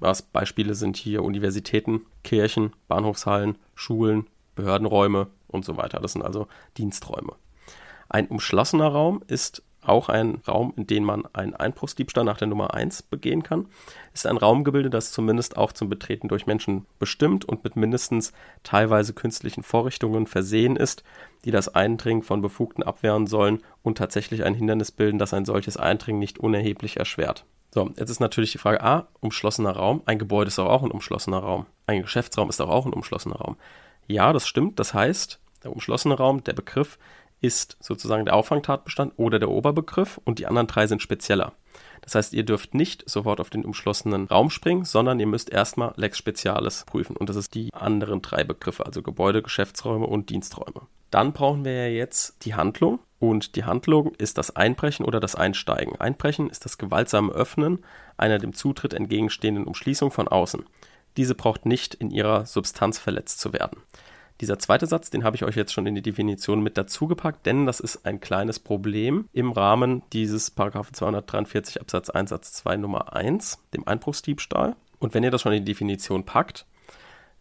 Was 0.00 0.22
Beispiele 0.22 0.74
sind 0.74 0.96
hier 0.96 1.22
Universitäten, 1.22 2.06
Kirchen, 2.24 2.72
Bahnhofshallen, 2.88 3.58
Schulen, 3.74 4.26
Behördenräume 4.54 5.28
und 5.46 5.64
so 5.66 5.76
weiter. 5.76 6.00
Das 6.00 6.12
sind 6.12 6.22
also 6.22 6.48
Diensträume. 6.78 7.34
Ein 8.08 8.28
umschlossener 8.28 8.88
Raum 8.88 9.22
ist 9.26 9.62
auch 9.82 10.08
ein 10.08 10.40
Raum, 10.46 10.72
in 10.76 10.86
den 10.86 11.04
man 11.04 11.24
einen 11.32 11.54
Einbruchsdiebstahl 11.54 12.24
nach 12.24 12.38
der 12.38 12.48
Nummer 12.48 12.74
1 12.74 13.02
begehen 13.02 13.42
kann. 13.42 13.66
Ist 14.14 14.26
ein 14.26 14.36
Raumgebilde, 14.36 14.90
das 14.90 15.12
zumindest 15.12 15.56
auch 15.56 15.72
zum 15.72 15.88
Betreten 15.88 16.28
durch 16.28 16.46
Menschen 16.46 16.86
bestimmt 16.98 17.44
und 17.44 17.64
mit 17.64 17.76
mindestens 17.76 18.32
teilweise 18.62 19.12
künstlichen 19.12 19.62
Vorrichtungen 19.62 20.26
versehen 20.26 20.76
ist, 20.76 21.02
die 21.44 21.50
das 21.50 21.74
Eindringen 21.74 22.22
von 22.22 22.42
Befugten 22.42 22.84
abwehren 22.84 23.26
sollen 23.26 23.60
und 23.82 23.98
tatsächlich 23.98 24.44
ein 24.44 24.54
Hindernis 24.54 24.92
bilden, 24.92 25.18
das 25.18 25.34
ein 25.34 25.44
solches 25.44 25.76
Eindringen 25.76 26.20
nicht 26.20 26.38
unerheblich 26.38 26.98
erschwert. 26.98 27.44
So, 27.74 27.90
jetzt 27.96 28.10
ist 28.10 28.20
natürlich 28.20 28.52
die 28.52 28.58
Frage 28.58 28.82
A, 28.82 29.08
umschlossener 29.20 29.70
Raum. 29.70 30.02
Ein 30.04 30.18
Gebäude 30.18 30.48
ist 30.48 30.58
auch 30.58 30.82
ein 30.82 30.90
umschlossener 30.90 31.38
Raum. 31.38 31.66
Ein 31.86 32.02
Geschäftsraum 32.02 32.50
ist 32.50 32.60
auch 32.60 32.84
ein 32.84 32.92
umschlossener 32.92 33.36
Raum. 33.36 33.56
Ja, 34.06 34.32
das 34.32 34.46
stimmt. 34.46 34.78
Das 34.78 34.92
heißt, 34.92 35.40
der 35.64 35.72
umschlossene 35.72 36.14
Raum, 36.14 36.44
der 36.44 36.52
Begriff, 36.52 36.98
ist 37.42 37.76
sozusagen 37.80 38.24
der 38.24 38.34
Auffangtatbestand 38.34 39.12
oder 39.16 39.38
der 39.38 39.50
Oberbegriff 39.50 40.18
und 40.24 40.38
die 40.38 40.46
anderen 40.46 40.68
drei 40.68 40.86
sind 40.86 41.02
spezieller. 41.02 41.52
Das 42.00 42.14
heißt, 42.14 42.32
ihr 42.32 42.44
dürft 42.44 42.74
nicht 42.74 43.08
sofort 43.08 43.40
auf 43.40 43.50
den 43.50 43.64
umschlossenen 43.64 44.26
Raum 44.26 44.50
springen, 44.50 44.84
sondern 44.84 45.20
ihr 45.20 45.26
müsst 45.26 45.50
erstmal 45.50 45.92
Lex 45.96 46.18
Spezialis 46.18 46.84
prüfen. 46.84 47.16
Und 47.16 47.28
das 47.28 47.36
ist 47.36 47.54
die 47.54 47.72
anderen 47.72 48.22
drei 48.22 48.44
Begriffe, 48.44 48.86
also 48.86 49.02
Gebäude, 49.02 49.42
Geschäftsräume 49.42 50.06
und 50.06 50.30
Diensträume. 50.30 50.82
Dann 51.10 51.32
brauchen 51.32 51.64
wir 51.64 51.72
ja 51.72 51.94
jetzt 51.94 52.44
die 52.44 52.54
Handlung. 52.54 52.98
Und 53.20 53.54
die 53.54 53.62
Handlung 53.62 54.16
ist 54.16 54.36
das 54.36 54.56
Einbrechen 54.56 55.06
oder 55.06 55.20
das 55.20 55.36
Einsteigen. 55.36 55.94
Einbrechen 56.00 56.50
ist 56.50 56.64
das 56.64 56.76
gewaltsame 56.76 57.32
Öffnen 57.32 57.84
einer 58.16 58.38
dem 58.38 58.52
Zutritt 58.52 58.94
entgegenstehenden 58.94 59.64
Umschließung 59.64 60.10
von 60.10 60.26
außen. 60.26 60.64
Diese 61.16 61.36
braucht 61.36 61.66
nicht 61.66 61.94
in 61.94 62.10
ihrer 62.10 62.46
Substanz 62.46 62.98
verletzt 62.98 63.38
zu 63.38 63.52
werden. 63.52 63.80
Dieser 64.42 64.58
zweite 64.58 64.88
Satz, 64.88 65.08
den 65.08 65.22
habe 65.22 65.36
ich 65.36 65.44
euch 65.44 65.54
jetzt 65.54 65.72
schon 65.72 65.86
in 65.86 65.94
die 65.94 66.02
Definition 66.02 66.64
mit 66.64 66.76
dazugepackt, 66.76 67.46
denn 67.46 67.64
das 67.64 67.78
ist 67.78 68.04
ein 68.04 68.18
kleines 68.18 68.58
Problem 68.58 69.28
im 69.32 69.52
Rahmen 69.52 70.02
dieses 70.12 70.50
Paragraph 70.50 70.90
243 70.90 71.80
Absatz 71.80 72.10
1 72.10 72.30
Satz 72.30 72.52
2 72.54 72.78
Nummer 72.78 73.14
1, 73.14 73.60
dem 73.72 73.86
Einbruchsdiebstahl. 73.86 74.74
Und 74.98 75.14
wenn 75.14 75.22
ihr 75.22 75.30
das 75.30 75.42
schon 75.42 75.52
in 75.52 75.64
die 75.64 75.72
Definition 75.72 76.24
packt, 76.24 76.66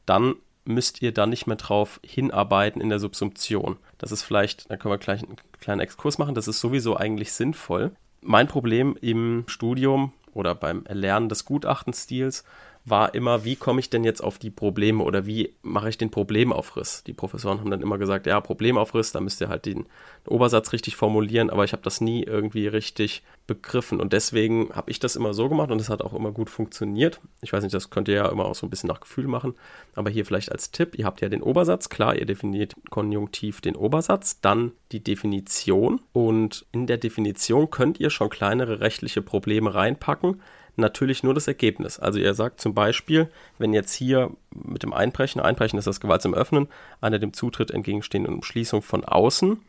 dann 0.06 0.36
müsst 0.64 1.02
ihr 1.02 1.12
da 1.12 1.26
nicht 1.26 1.48
mehr 1.48 1.56
drauf 1.56 2.00
hinarbeiten 2.06 2.80
in 2.80 2.90
der 2.90 3.00
Subsumption. 3.00 3.78
Das 3.98 4.12
ist 4.12 4.22
vielleicht, 4.22 4.70
da 4.70 4.78
können 4.78 4.94
wir 4.94 5.00
gleich 5.00 5.24
einen 5.24 5.38
kleinen 5.60 5.82
Exkurs 5.82 6.20
machen, 6.20 6.36
das 6.36 6.48
ist 6.48 6.60
sowieso 6.60 6.98
eigentlich 6.98 7.34
sinnvoll. 7.34 7.94
Mein 8.22 8.48
Problem 8.48 8.96
im 9.02 9.46
Studium 9.48 10.14
oder 10.34 10.54
beim 10.54 10.86
Erlernen 10.86 11.30
des 11.30 11.46
Gutachtenstils 11.46 12.44
war 12.84 13.14
immer, 13.14 13.46
wie 13.46 13.56
komme 13.56 13.80
ich 13.80 13.90
denn 13.92 14.04
jetzt 14.04 14.22
auf 14.22 14.40
die 14.40 14.50
Probleme 14.50 15.04
oder 15.04 15.28
wie 15.28 15.54
mache 15.62 15.90
ich 15.90 15.98
den 16.00 16.10
Problemaufriss? 16.10 17.04
Die 17.04 17.14
Professoren 17.14 17.60
haben 17.60 17.70
dann 17.70 17.82
immer 17.82 18.00
gesagt, 18.00 18.26
ja, 18.26 18.42
Problemaufriss, 18.42 19.12
da 19.12 19.22
müsst 19.22 19.40
ihr 19.40 19.50
halt 19.50 19.68
den 19.68 19.86
Obersatz 20.28 20.74
richtig 20.74 20.96
formulieren, 20.96 21.52
aber 21.52 21.64
ich 21.64 21.74
habe 21.74 21.84
das 21.84 22.02
nie 22.02 22.24
irgendwie 22.24 22.68
richtig 22.68 23.24
begriffen. 23.46 24.00
Und 24.00 24.14
deswegen 24.14 24.72
habe 24.74 24.90
ich 24.90 25.00
das 25.00 25.16
immer 25.16 25.34
so 25.34 25.48
gemacht 25.48 25.70
und 25.70 25.80
es 25.80 25.90
hat 25.90 26.02
auch 26.02 26.14
immer 26.14 26.32
gut 26.32 26.50
funktioniert. 26.50 27.22
Ich 27.42 27.54
weiß 27.54 27.64
nicht, 27.64 27.74
das 27.74 27.92
könnt 27.92 28.08
ihr 28.08 28.16
ja 28.16 28.30
immer 28.30 28.46
auch 28.46 28.56
so 28.56 28.66
ein 28.66 28.72
bisschen 28.72 28.88
nach 28.88 29.02
Gefühl 29.02 29.28
machen, 29.28 29.54
aber 29.94 30.10
hier 30.10 30.26
vielleicht 30.26 30.52
als 30.52 30.72
Tipp, 30.72 30.98
ihr 30.98 31.06
habt 31.06 31.22
ja 31.22 31.30
den 31.30 31.44
Obersatz, 31.44 31.90
klar, 31.90 32.16
ihr 32.16 32.26
definiert 32.26 32.76
konjunktiv 32.90 33.62
den 33.62 33.76
Obersatz, 33.76 34.42
dann 34.42 34.72
die 34.92 35.04
Definition. 35.04 36.02
Und 36.14 36.66
in 36.72 36.88
der 36.88 36.98
Definition 36.98 37.70
könnt 37.70 38.00
ihr 38.00 38.10
schon 38.10 38.30
kleinere 38.30 38.80
rechtliche 38.80 39.22
Probleme 39.22 39.74
reinpacken, 39.74 40.42
natürlich 40.82 41.24
nur 41.24 41.34
das 41.34 41.48
Ergebnis. 41.48 42.00
Also 42.00 42.20
ihr 42.20 42.34
sagt 42.34 42.60
zum 42.60 42.74
Beispiel, 42.74 43.30
wenn 43.58 43.74
jetzt 43.74 43.94
hier 43.94 44.32
mit 44.52 44.84
dem 44.84 44.94
Einbrechen, 44.94 45.42
Einbrechen 45.42 45.80
ist 45.80 45.88
das 45.88 46.02
gewaltsam 46.02 46.34
Öffnen, 46.34 46.68
einer 47.00 47.20
dem 47.20 47.34
Zutritt 47.34 47.72
entgegenstehenden 47.72 48.34
Umschließung 48.34 48.82
von 48.82 49.06
außen, 49.06 49.60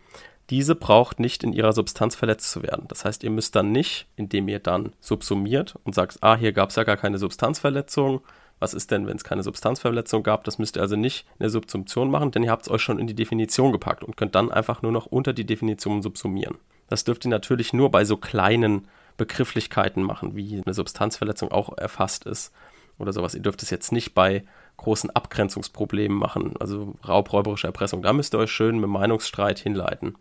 diese 0.51 0.75
braucht 0.75 1.21
nicht 1.21 1.45
in 1.45 1.53
ihrer 1.53 1.73
Substanz 1.73 2.17
verletzt 2.17 2.51
zu 2.51 2.63
werden. 2.63 2.87
Das 2.89 3.05
heißt, 3.05 3.23
ihr 3.23 3.31
müsst 3.31 3.55
dann 3.55 3.73
nicht, 3.73 4.07
indem 4.17 4.49
ihr 4.49 4.59
dann 4.59 4.93
subsumiert 5.01 5.77
und 5.85 5.95
sagt, 5.95 6.19
ah, 6.21 6.37
hier 6.37 6.53
gab 6.53 6.71
es 6.71 6.77
ja 6.77 6.85
gar 6.85 6.97
keine 6.97 7.19
Substanzverletzung, 7.19 8.21
was 8.59 8.75
ist 8.75 8.93
denn, 8.93 9.09
wenn 9.09 9.17
es 9.17 9.25
keine 9.25 9.43
Substanzverletzung 9.43 10.23
gab? 10.23 10.45
Das 10.45 10.59
müsst 10.59 10.77
ihr 10.77 10.83
also 10.83 10.95
nicht 10.95 11.27
in 11.33 11.41
der 11.41 11.51
Subsumption 11.51 12.11
machen, 12.11 12.31
denn 12.31 12.45
ihr 12.45 12.51
habt 12.51 12.63
es 12.63 12.71
euch 12.71 12.81
schon 12.81 13.01
in 13.01 13.09
die 13.09 13.15
Definition 13.15 13.73
gepackt 13.73 14.05
und 14.05 14.17
könnt 14.17 14.37
dann 14.37 14.53
einfach 14.53 14.83
nur 14.83 14.93
noch 14.93 15.07
unter 15.07 15.33
die 15.33 15.45
Definition 15.45 16.01
subsumieren. 16.01 16.59
Das 16.89 17.03
dürft 17.03 17.25
ihr 17.25 17.31
natürlich 17.31 17.73
nur 17.73 17.91
bei 17.91 18.05
so 18.05 18.17
kleinen 18.17 18.87
Begrifflichkeiten 19.17 20.03
machen, 20.03 20.37
wie 20.37 20.63
eine 20.65 20.75
Substanzverletzung 20.75 21.51
auch 21.53 21.77
erfasst 21.77 22.25
ist 22.25 22.53
oder 22.99 23.13
sowas. 23.13 23.35
Ihr 23.35 23.43
dürft 23.43 23.63
es 23.63 23.71
jetzt 23.71 23.93
nicht 23.93 24.15
bei 24.15 24.45
großen 24.77 25.11
Abgrenzungsproblemen 25.11 26.17
machen, 26.17 26.55
also 26.59 26.95
raubräuberische 27.07 27.67
Erpressung. 27.67 28.03
Da 28.03 28.13
müsst 28.13 28.35
ihr 28.35 28.39
euch 28.39 28.51
schön 28.51 28.79
mit 28.79 28.91
Meinungsstreit 28.91 29.59
hinleiten. 29.59 30.17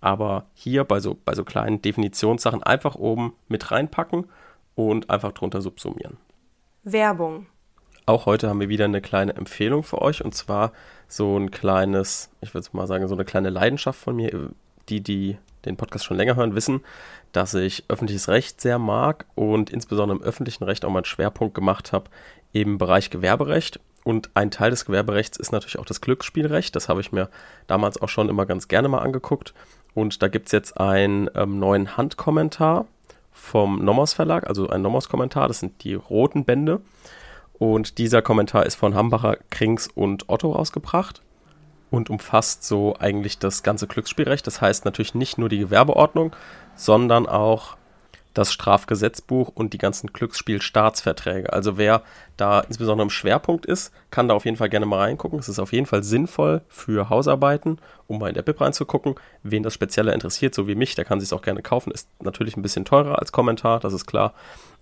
Aber 0.00 0.46
hier 0.54 0.84
bei 0.84 1.00
so, 1.00 1.16
bei 1.24 1.34
so 1.34 1.44
kleinen 1.44 1.80
Definitionssachen 1.80 2.62
einfach 2.62 2.94
oben 2.94 3.34
mit 3.48 3.70
reinpacken 3.70 4.26
und 4.74 5.10
einfach 5.10 5.32
drunter 5.32 5.62
subsumieren. 5.62 6.18
Werbung. 6.82 7.46
Auch 8.06 8.26
heute 8.26 8.48
haben 8.48 8.60
wir 8.60 8.68
wieder 8.68 8.84
eine 8.84 9.00
kleine 9.00 9.34
Empfehlung 9.34 9.82
für 9.82 10.02
euch 10.02 10.22
und 10.22 10.34
zwar 10.34 10.72
so 11.08 11.38
ein 11.38 11.50
kleines, 11.50 12.30
ich 12.42 12.52
würde 12.52 12.68
mal 12.72 12.86
sagen, 12.86 13.08
so 13.08 13.14
eine 13.14 13.24
kleine 13.24 13.50
Leidenschaft 13.50 13.98
von 13.98 14.16
mir. 14.16 14.50
Die, 14.90 15.00
die 15.00 15.38
den 15.64 15.78
Podcast 15.78 16.04
schon 16.04 16.18
länger 16.18 16.36
hören, 16.36 16.54
wissen, 16.54 16.82
dass 17.34 17.52
ich 17.52 17.84
öffentliches 17.88 18.28
Recht 18.28 18.60
sehr 18.60 18.78
mag 18.78 19.26
und 19.34 19.68
insbesondere 19.68 20.18
im 20.18 20.24
öffentlichen 20.24 20.64
Recht 20.64 20.84
auch 20.84 20.90
mal 20.90 21.00
einen 21.00 21.04
Schwerpunkt 21.04 21.54
gemacht 21.54 21.92
habe 21.92 22.08
im 22.52 22.78
Bereich 22.78 23.10
Gewerberecht. 23.10 23.80
Und 24.04 24.30
ein 24.34 24.50
Teil 24.50 24.70
des 24.70 24.84
Gewerberechts 24.84 25.36
ist 25.38 25.50
natürlich 25.50 25.78
auch 25.78 25.84
das 25.84 26.00
Glücksspielrecht. 26.00 26.76
Das 26.76 26.88
habe 26.88 27.00
ich 27.00 27.10
mir 27.10 27.28
damals 27.66 28.00
auch 28.00 28.08
schon 28.08 28.28
immer 28.28 28.46
ganz 28.46 28.68
gerne 28.68 28.88
mal 28.88 29.00
angeguckt. 29.00 29.52
Und 29.94 30.22
da 30.22 30.28
gibt 30.28 30.46
es 30.46 30.52
jetzt 30.52 30.78
einen 30.78 31.28
ähm, 31.34 31.58
neuen 31.58 31.96
Handkommentar 31.96 32.86
vom 33.32 33.84
Nomos 33.84 34.12
Verlag, 34.12 34.46
also 34.46 34.68
ein 34.68 34.82
Nomos-Kommentar. 34.82 35.48
Das 35.48 35.58
sind 35.58 35.82
die 35.82 35.94
roten 35.94 36.44
Bände. 36.44 36.82
Und 37.54 37.98
dieser 37.98 38.22
Kommentar 38.22 38.64
ist 38.66 38.76
von 38.76 38.94
Hambacher, 38.94 39.38
Krings 39.50 39.88
und 39.88 40.28
Otto 40.28 40.52
rausgebracht 40.52 41.20
und 41.90 42.10
umfasst 42.10 42.64
so 42.64 42.96
eigentlich 42.98 43.38
das 43.38 43.62
ganze 43.62 43.86
Glücksspielrecht. 43.86 44.46
Das 44.46 44.60
heißt 44.60 44.84
natürlich 44.84 45.14
nicht 45.14 45.38
nur 45.38 45.48
die 45.48 45.58
Gewerbeordnung, 45.58 46.34
sondern 46.76 47.26
auch 47.26 47.76
das 48.34 48.52
Strafgesetzbuch 48.52 49.48
und 49.54 49.72
die 49.72 49.78
ganzen 49.78 50.08
Glücksspielstaatsverträge. 50.08 51.52
Also 51.52 51.78
wer 51.78 52.02
da 52.36 52.60
insbesondere 52.60 53.04
im 53.04 53.10
Schwerpunkt 53.10 53.64
ist, 53.64 53.92
kann 54.10 54.28
da 54.28 54.34
auf 54.34 54.44
jeden 54.44 54.56
Fall 54.56 54.68
gerne 54.68 54.86
mal 54.86 54.98
reingucken. 54.98 55.38
Es 55.38 55.48
ist 55.48 55.60
auf 55.60 55.72
jeden 55.72 55.86
Fall 55.86 56.02
sinnvoll 56.02 56.62
für 56.68 57.08
Hausarbeiten, 57.08 57.78
um 58.08 58.18
mal 58.18 58.28
in 58.28 58.34
der 58.34 58.42
BIP 58.42 58.60
reinzugucken. 58.60 59.14
Wen 59.44 59.62
das 59.62 59.72
Spezieller 59.72 60.12
interessiert, 60.12 60.54
so 60.54 60.66
wie 60.66 60.74
mich, 60.74 60.96
der 60.96 61.04
kann 61.04 61.20
sich 61.20 61.32
auch 61.32 61.42
gerne 61.42 61.62
kaufen. 61.62 61.92
Ist 61.92 62.08
natürlich 62.20 62.56
ein 62.56 62.62
bisschen 62.62 62.84
teurer 62.84 63.20
als 63.20 63.30
Kommentar, 63.30 63.78
das 63.78 63.92
ist 63.92 64.06
klar. 64.06 64.34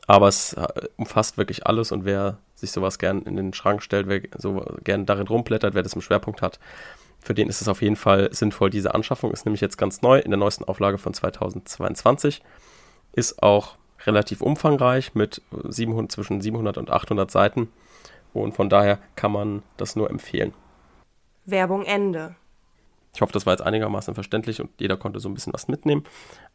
Aber 0.07 0.29
es 0.29 0.55
äh, 0.55 0.67
umfasst 0.97 1.37
wirklich 1.37 1.67
alles 1.67 1.93
und 1.93 2.05
wer 2.05 2.39
sich 2.55 2.73
sowas 2.73 2.99
gern 2.99 3.23
in 3.23 3.37
den 3.37 3.53
Schrank 3.53 3.83
stellt, 3.83 4.09
wer 4.09 4.23
so 4.39 4.65
gern 4.83 5.05
darin 5.05 5.29
rumblättert, 5.29 5.75
wer 5.75 5.83
das 5.83 5.93
im 5.93 6.01
Schwerpunkt 6.01 6.43
hat, 6.43 6.59
für 7.23 7.35
den 7.35 7.49
ist 7.49 7.63
es 7.63 7.69
auf 7.69 7.83
jeden 7.83 7.97
Fall 7.97 8.33
sinnvoll. 8.33 8.71
Diese 8.71 8.95
Anschaffung 8.95 9.31
ist 9.31 9.47
nämlich 9.47 9.61
jetzt 9.61 9.79
ganz 9.79 10.03
neu 10.03 10.19
in 10.19 10.31
der 10.31 10.39
neuesten 10.39 10.65
Auflage 10.65 10.99
von 10.99 11.15
2022. 11.15 12.43
Ist 13.13 13.43
auch 13.43 13.77
relativ 14.05 14.41
umfangreich 14.41 15.15
mit 15.15 15.41
700, 15.69 16.11
zwischen 16.11 16.41
700 16.41 16.79
und 16.79 16.91
800 16.91 17.31
Seiten. 17.31 17.69
Und 18.33 18.55
von 18.55 18.69
daher 18.69 18.99
kann 19.15 19.31
man 19.31 19.63
das 19.77 19.95
nur 19.95 20.11
empfehlen. 20.11 20.53
Werbung 21.45 21.85
Ende. 21.85 22.35
Ich 23.15 23.21
hoffe, 23.21 23.33
das 23.35 23.45
war 23.45 23.53
jetzt 23.53 23.63
einigermaßen 23.63 24.15
verständlich 24.15 24.63
und 24.63 24.71
jeder 24.81 24.97
konnte 24.97 25.21
so 25.21 25.29
ein 25.29 25.35
bisschen 25.35 25.53
was 25.53 25.69
mitnehmen. 25.69 26.05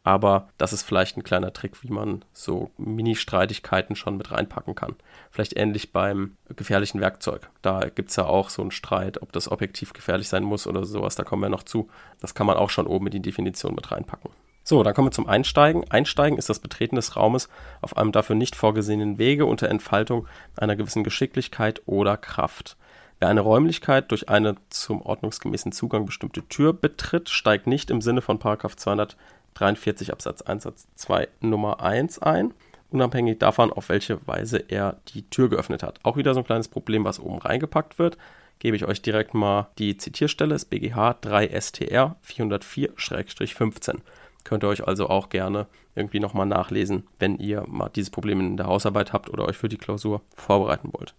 Aber 0.02 0.48
das 0.58 0.72
ist 0.72 0.82
vielleicht 0.82 1.16
ein 1.16 1.22
kleiner 1.22 1.52
Trick, 1.52 1.84
wie 1.84 1.92
man 1.92 2.24
so 2.32 2.72
Mini-Streitigkeiten 2.78 3.94
schon 3.94 4.16
mit 4.16 4.32
reinpacken 4.32 4.74
kann. 4.74 4.96
Vielleicht 5.30 5.56
ähnlich 5.56 5.92
beim 5.92 6.36
gefährlichen 6.56 7.00
Werkzeug. 7.00 7.48
Da 7.62 7.88
gibt 7.88 8.10
es 8.10 8.16
ja 8.16 8.26
auch 8.26 8.50
so 8.50 8.62
einen 8.62 8.72
Streit, 8.72 9.22
ob 9.22 9.30
das 9.30 9.50
objektiv 9.50 9.92
gefährlich 9.92 10.28
sein 10.28 10.42
muss 10.42 10.66
oder 10.66 10.84
sowas. 10.84 11.14
Da 11.14 11.22
kommen 11.22 11.42
wir 11.42 11.48
noch 11.48 11.62
zu. 11.62 11.88
Das 12.20 12.34
kann 12.34 12.46
man 12.46 12.56
auch 12.56 12.70
schon 12.70 12.88
oben 12.88 13.06
in 13.06 13.12
die 13.12 13.22
Definition 13.22 13.76
mit 13.76 13.92
reinpacken. 13.92 14.30
So, 14.64 14.82
dann 14.82 14.94
kommen 14.94 15.08
wir 15.08 15.12
zum 15.12 15.28
Einsteigen. 15.28 15.88
Einsteigen 15.90 16.38
ist 16.38 16.50
das 16.50 16.58
Betreten 16.58 16.96
des 16.96 17.16
Raumes 17.16 17.48
auf 17.80 17.96
einem 17.96 18.10
dafür 18.10 18.34
nicht 18.34 18.56
vorgesehenen 18.56 19.16
Wege 19.16 19.46
unter 19.46 19.68
Entfaltung 19.68 20.26
einer 20.56 20.74
gewissen 20.74 21.04
Geschicklichkeit 21.04 21.82
oder 21.86 22.16
Kraft. 22.16 22.76
Wer 23.20 23.28
eine 23.28 23.40
Räumlichkeit 23.40 24.12
durch 24.12 24.28
eine 24.28 24.54
zum 24.70 25.02
ordnungsgemäßen 25.02 25.72
Zugang 25.72 26.06
bestimmte 26.06 26.46
Tür 26.46 26.72
betritt, 26.72 27.28
steigt 27.28 27.66
nicht 27.66 27.90
im 27.90 28.00
Sinne 28.00 28.20
von 28.20 28.40
243 28.40 30.12
Absatz 30.12 30.42
1 30.42 30.62
Satz 30.62 30.86
2 30.94 31.28
Nummer 31.40 31.82
1 31.82 32.20
ein, 32.20 32.54
unabhängig 32.90 33.40
davon, 33.40 33.72
auf 33.72 33.88
welche 33.88 34.24
Weise 34.28 34.58
er 34.58 34.98
die 35.08 35.28
Tür 35.28 35.48
geöffnet 35.48 35.82
hat. 35.82 35.98
Auch 36.04 36.16
wieder 36.16 36.32
so 36.32 36.40
ein 36.40 36.46
kleines 36.46 36.68
Problem, 36.68 37.04
was 37.04 37.18
oben 37.18 37.38
reingepackt 37.38 37.98
wird. 37.98 38.18
Gebe 38.60 38.76
ich 38.76 38.84
euch 38.84 39.02
direkt 39.02 39.34
mal 39.34 39.68
die 39.78 39.96
Zitierstelle, 39.96 40.54
ist 40.54 40.66
BGH 40.66 41.16
3 41.20 41.60
STR 41.60 42.16
404-15. 42.24 43.98
Könnt 44.44 44.62
ihr 44.62 44.68
euch 44.68 44.86
also 44.86 45.08
auch 45.08 45.28
gerne 45.28 45.66
irgendwie 45.96 46.20
nochmal 46.20 46.46
nachlesen, 46.46 47.04
wenn 47.18 47.38
ihr 47.38 47.64
mal 47.66 47.88
dieses 47.88 48.10
Problem 48.10 48.38
in 48.40 48.56
der 48.56 48.66
Hausarbeit 48.66 49.12
habt 49.12 49.28
oder 49.28 49.44
euch 49.44 49.56
für 49.56 49.68
die 49.68 49.76
Klausur 49.76 50.22
vorbereiten 50.36 50.90
wollt. 50.92 51.14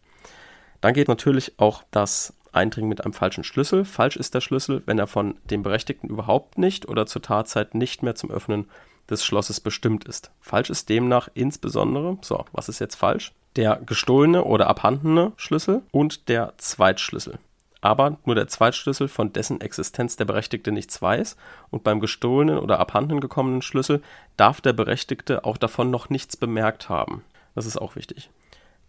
Dann 0.82 0.94
geht 0.94 1.08
natürlich 1.08 1.54
auch 1.58 1.84
das 1.92 2.34
Eindringen 2.52 2.90
mit 2.90 3.04
einem 3.04 3.14
falschen 3.14 3.44
Schlüssel. 3.44 3.86
Falsch 3.86 4.16
ist 4.16 4.34
der 4.34 4.42
Schlüssel, 4.42 4.82
wenn 4.86 5.00
er 5.00 5.08
von 5.08 5.36
dem 5.50 5.64
Berechtigten 5.64 6.10
überhaupt 6.10 6.58
nicht 6.58 6.88
oder 6.88 7.06
zur 7.06 7.22
Tatzeit 7.22 7.76
nicht 7.76 8.04
mehr 8.04 8.16
zum 8.16 8.32
Öffnen 8.32 8.70
des 9.10 9.26
Schlosses 9.26 9.60
bestimmt 9.60 10.06
ist. 10.06 10.32
Falsch 10.40 10.70
ist 10.70 10.90
demnach 10.90 11.30
insbesondere, 11.34 12.18
so, 12.22 12.46
was 12.52 12.70
ist 12.70 12.80
jetzt 12.80 12.96
falsch? 12.96 13.34
Der 13.56 13.78
gestohlene 13.78 14.44
oder 14.44 14.68
abhandene 14.68 15.34
Schlüssel 15.36 15.82
und 15.92 16.30
der 16.30 16.54
Zweitschlüssel. 16.58 17.40
Aber 17.82 18.18
nur 18.26 18.36
der 18.36 18.48
Zweitschlüssel, 18.48 19.08
von 19.08 19.32
dessen 19.32 19.62
Existenz 19.62 20.18
der 20.18 20.26
Berechtigte 20.26 20.72
nichts 20.72 21.02
weiß, 21.02 21.38
und 21.72 21.84
beim 21.84 22.02
gestohlenen 22.02 22.60
oder 22.60 22.80
abhanden 22.80 23.22
gekommenen 23.22 23.62
Schlüssel 23.62 24.02
darf 24.38 24.60
der 24.60 24.74
Berechtigte 24.74 25.46
auch 25.46 25.58
davon 25.58 25.90
noch 25.90 26.10
nichts 26.10 26.36
bemerkt 26.36 26.90
haben. 26.90 27.24
Das 27.56 27.66
ist 27.66 27.78
auch 27.78 27.96
wichtig. 27.96 28.30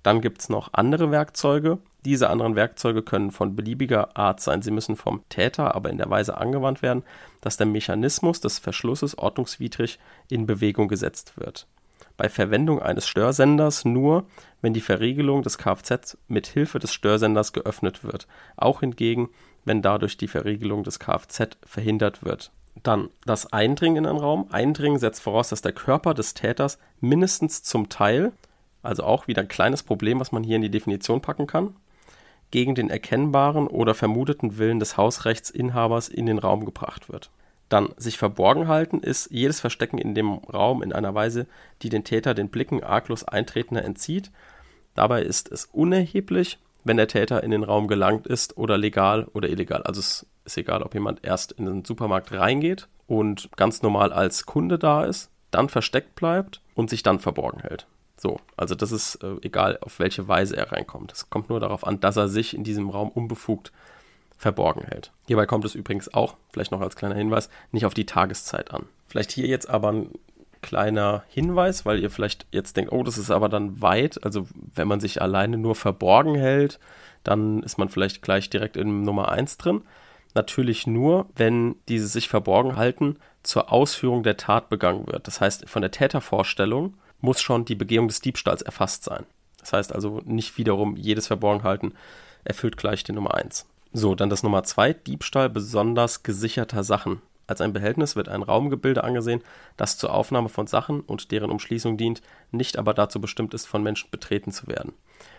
Dann 0.02 0.20
gibt 0.20 0.40
es 0.40 0.48
noch 0.48 0.70
andere 0.72 1.10
Werkzeuge. 1.10 1.78
Diese 2.04 2.30
anderen 2.30 2.56
Werkzeuge 2.56 3.02
können 3.02 3.30
von 3.30 3.54
beliebiger 3.54 4.16
Art 4.16 4.40
sein. 4.40 4.62
Sie 4.62 4.70
müssen 4.70 4.96
vom 4.96 5.22
Täter 5.28 5.74
aber 5.74 5.90
in 5.90 5.98
der 5.98 6.08
Weise 6.08 6.38
angewandt 6.38 6.80
werden, 6.80 7.02
dass 7.40 7.58
der 7.58 7.66
Mechanismus 7.66 8.40
des 8.40 8.58
Verschlusses 8.58 9.18
ordnungswidrig 9.18 9.98
in 10.28 10.46
Bewegung 10.46 10.88
gesetzt 10.88 11.34
wird. 11.36 11.66
Bei 12.16 12.28
Verwendung 12.28 12.80
eines 12.80 13.06
Störsenders 13.06 13.84
nur, 13.84 14.26
wenn 14.60 14.74
die 14.74 14.80
Verriegelung 14.80 15.42
des 15.42 15.58
Kfz 15.58 16.18
mit 16.28 16.46
Hilfe 16.46 16.78
des 16.78 16.92
Störsenders 16.92 17.52
geöffnet 17.52 18.04
wird. 18.04 18.26
Auch 18.56 18.80
hingegen, 18.80 19.30
wenn 19.64 19.82
dadurch 19.82 20.16
die 20.16 20.28
Verriegelung 20.28 20.84
des 20.84 20.98
Kfz 20.98 21.56
verhindert 21.64 22.22
wird. 22.24 22.50
Dann 22.82 23.10
das 23.26 23.52
Eindringen 23.52 24.04
in 24.04 24.06
einen 24.06 24.18
Raum. 24.18 24.46
Eindringen 24.50 24.98
setzt 24.98 25.22
voraus, 25.22 25.48
dass 25.48 25.62
der 25.62 25.72
Körper 25.72 26.14
des 26.14 26.34
Täters 26.34 26.78
mindestens 27.00 27.62
zum 27.62 27.88
Teil 27.88 28.32
also 28.82 29.04
auch 29.04 29.28
wieder 29.28 29.42
ein 29.42 29.48
kleines 29.48 29.82
Problem, 29.82 30.20
was 30.20 30.32
man 30.32 30.44
hier 30.44 30.56
in 30.56 30.62
die 30.62 30.70
Definition 30.70 31.20
packen 31.20 31.46
kann, 31.46 31.74
gegen 32.50 32.74
den 32.74 32.90
erkennbaren 32.90 33.66
oder 33.66 33.94
vermuteten 33.94 34.58
Willen 34.58 34.80
des 34.80 34.96
Hausrechtsinhabers 34.96 36.08
in 36.08 36.26
den 36.26 36.38
Raum 36.38 36.64
gebracht 36.64 37.08
wird. 37.08 37.30
Dann 37.68 37.90
sich 37.96 38.18
verborgen 38.18 38.66
halten 38.66 38.98
ist 38.98 39.30
jedes 39.30 39.60
Verstecken 39.60 39.98
in 39.98 40.14
dem 40.14 40.32
Raum 40.32 40.82
in 40.82 40.92
einer 40.92 41.14
Weise, 41.14 41.46
die 41.82 41.88
den 41.88 42.02
Täter 42.02 42.34
den 42.34 42.48
Blicken 42.48 42.82
arglos 42.82 43.22
Eintretender 43.22 43.84
entzieht. 43.84 44.32
Dabei 44.96 45.22
ist 45.22 45.50
es 45.52 45.66
unerheblich, 45.66 46.58
wenn 46.82 46.96
der 46.96 47.06
Täter 47.06 47.44
in 47.44 47.52
den 47.52 47.62
Raum 47.62 47.86
gelangt 47.86 48.26
ist 48.26 48.56
oder 48.56 48.76
legal 48.76 49.28
oder 49.34 49.48
illegal. 49.48 49.84
Also 49.84 50.00
es 50.00 50.26
ist 50.44 50.56
egal, 50.56 50.82
ob 50.82 50.94
jemand 50.94 51.24
erst 51.24 51.52
in 51.52 51.66
den 51.66 51.84
Supermarkt 51.84 52.32
reingeht 52.32 52.88
und 53.06 53.50
ganz 53.56 53.82
normal 53.82 54.12
als 54.12 54.46
Kunde 54.46 54.76
da 54.76 55.04
ist, 55.04 55.30
dann 55.52 55.68
versteckt 55.68 56.16
bleibt 56.16 56.60
und 56.74 56.90
sich 56.90 57.04
dann 57.04 57.20
verborgen 57.20 57.60
hält. 57.60 57.86
So, 58.20 58.38
also 58.54 58.74
das 58.74 58.92
ist 58.92 59.14
äh, 59.22 59.36
egal, 59.40 59.78
auf 59.80 59.98
welche 59.98 60.28
Weise 60.28 60.54
er 60.54 60.72
reinkommt. 60.72 61.10
Es 61.10 61.30
kommt 61.30 61.48
nur 61.48 61.58
darauf 61.58 61.86
an, 61.86 62.00
dass 62.00 62.18
er 62.18 62.28
sich 62.28 62.54
in 62.54 62.64
diesem 62.64 62.90
Raum 62.90 63.08
unbefugt 63.08 63.72
verborgen 64.36 64.82
hält. 64.82 65.10
Hierbei 65.26 65.46
kommt 65.46 65.64
es 65.64 65.74
übrigens 65.74 66.12
auch, 66.12 66.36
vielleicht 66.52 66.70
noch 66.70 66.82
als 66.82 66.96
kleiner 66.96 67.14
Hinweis, 67.14 67.48
nicht 67.72 67.86
auf 67.86 67.94
die 67.94 68.04
Tageszeit 68.04 68.74
an. 68.74 68.84
Vielleicht 69.08 69.32
hier 69.32 69.46
jetzt 69.46 69.70
aber 69.70 69.92
ein 69.92 70.10
kleiner 70.60 71.24
Hinweis, 71.28 71.86
weil 71.86 71.98
ihr 71.98 72.10
vielleicht 72.10 72.46
jetzt 72.50 72.76
denkt, 72.76 72.92
oh, 72.92 73.02
das 73.02 73.16
ist 73.16 73.30
aber 73.30 73.48
dann 73.48 73.80
weit. 73.80 74.22
Also 74.22 74.46
wenn 74.74 74.86
man 74.86 75.00
sich 75.00 75.22
alleine 75.22 75.56
nur 75.56 75.74
verborgen 75.74 76.34
hält, 76.34 76.78
dann 77.24 77.62
ist 77.62 77.78
man 77.78 77.88
vielleicht 77.88 78.20
gleich 78.20 78.50
direkt 78.50 78.76
in 78.76 79.00
Nummer 79.00 79.30
1 79.30 79.56
drin. 79.56 79.80
Natürlich 80.34 80.86
nur, 80.86 81.24
wenn 81.36 81.76
dieses 81.88 82.12
sich 82.12 82.28
verborgen 82.28 82.76
halten 82.76 83.16
zur 83.42 83.72
Ausführung 83.72 84.22
der 84.22 84.36
Tat 84.36 84.68
begangen 84.68 85.06
wird. 85.06 85.26
Das 85.26 85.40
heißt, 85.40 85.70
von 85.70 85.80
der 85.80 85.90
Tätervorstellung 85.90 86.94
muss 87.20 87.40
schon 87.40 87.64
die 87.64 87.74
Begehung 87.74 88.08
des 88.08 88.20
Diebstahls 88.20 88.62
erfasst 88.62 89.04
sein. 89.04 89.26
Das 89.58 89.72
heißt 89.72 89.94
also 89.94 90.20
nicht 90.24 90.56
wiederum 90.58 90.96
jedes 90.96 91.26
Verborgenhalten 91.26 91.94
erfüllt 92.44 92.76
gleich 92.76 93.04
die 93.04 93.12
Nummer 93.12 93.34
1. 93.34 93.66
So, 93.92 94.14
dann 94.14 94.30
das 94.30 94.42
Nummer 94.42 94.62
2, 94.62 94.92
Diebstahl 94.94 95.50
besonders 95.50 96.22
gesicherter 96.22 96.84
Sachen. 96.84 97.20
Als 97.46 97.60
ein 97.60 97.72
Behältnis 97.72 98.14
wird 98.14 98.28
ein 98.28 98.44
Raumgebilde 98.44 99.02
angesehen, 99.02 99.42
das 99.76 99.98
zur 99.98 100.14
Aufnahme 100.14 100.48
von 100.48 100.68
Sachen 100.68 101.00
und 101.00 101.32
deren 101.32 101.50
Umschließung 101.50 101.96
dient, 101.96 102.22
nicht 102.52 102.78
aber 102.78 102.94
dazu 102.94 103.20
bestimmt 103.20 103.54
ist, 103.54 103.66
von 103.66 103.82
Menschen 103.82 104.08
betreten 104.12 104.52
zu 104.52 104.68
werden. 104.68 104.92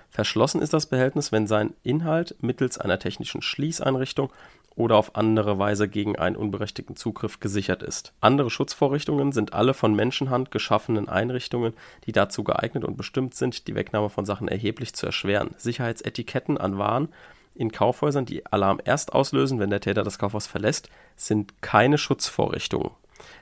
Verschlossen 0.10 0.62
ist 0.62 0.74
das 0.74 0.88
Behältnis, 0.88 1.32
wenn 1.32 1.48
sein 1.48 1.74
Inhalt 1.84 2.36
mittels 2.42 2.78
einer 2.78 3.00
technischen 3.00 3.42
Schließeinrichtung 3.42 4.30
oder 4.76 4.96
auf 4.98 5.16
andere 5.16 5.60
Weise 5.60 5.88
gegen 5.88 6.18
einen 6.18 6.36
unberechtigten 6.36 6.96
Zugriff 6.96 7.40
gesichert 7.40 7.84
ist. 7.84 8.14
Andere 8.22 8.50
Schutzvorrichtungen 8.50 9.32
sind 9.32 9.54
alle 9.54 9.74
von 9.74 9.94
Menschenhand 9.94 10.52
geschaffenen 10.52 11.10
Einrichtungen, 11.10 11.74
die 12.06 12.12
dazu 12.12 12.44
geeignet 12.44 12.84
und 12.84 12.98
bestimmt 12.98 13.36
sind, 13.36 13.68
die 13.68 13.76
Wegnahme 13.76 14.10
von 14.10 14.26
Sachen 14.26 14.48
erheblich 14.48 14.94
zu 14.94 15.06
erschweren. 15.06 15.52
Sicherheitsetiketten 15.58 16.58
an 16.58 16.78
Waren 16.78 17.10
in 17.54 17.72
Kaufhäusern, 17.72 18.26
die 18.26 18.46
Alarm 18.46 18.80
erst 18.84 19.14
auslösen, 19.14 19.60
wenn 19.60 19.70
der 19.70 19.82
Täter 19.82 20.04
das 20.04 20.18
Kaufhaus 20.18 20.48
verlässt, 20.48 20.90
sind 21.16 21.62
keine 21.62 21.98
Schutzvorrichtungen. 21.98 22.92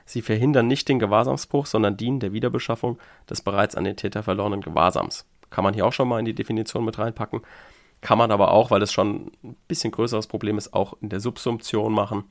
Sie 0.04 0.22
verhindern 0.22 0.66
nicht 0.66 0.88
den 0.88 0.98
Gewahrsamsbruch, 0.98 1.66
sondern 1.66 1.96
dienen 1.96 2.20
der 2.20 2.32
Wiederbeschaffung 2.32 2.98
des 3.28 3.40
bereits 3.40 3.74
an 3.76 3.84
den 3.84 3.96
Täter 3.96 4.22
verlorenen 4.22 4.60
Gewahrsams. 4.60 5.26
Kann 5.50 5.64
man 5.64 5.74
hier 5.74 5.86
auch 5.86 5.92
schon 5.92 6.08
mal 6.08 6.18
in 6.18 6.24
die 6.24 6.34
Definition 6.34 6.84
mit 6.84 6.98
reinpacken. 6.98 7.40
Kann 8.00 8.18
man 8.18 8.30
aber 8.30 8.52
auch, 8.52 8.70
weil 8.70 8.82
es 8.82 8.92
schon 8.92 9.32
ein 9.44 9.56
bisschen 9.68 9.90
größeres 9.90 10.26
Problem 10.26 10.58
ist, 10.58 10.72
auch 10.72 10.94
in 11.00 11.10
der 11.10 11.20
Subsumption 11.20 11.92
machen. 11.92 12.24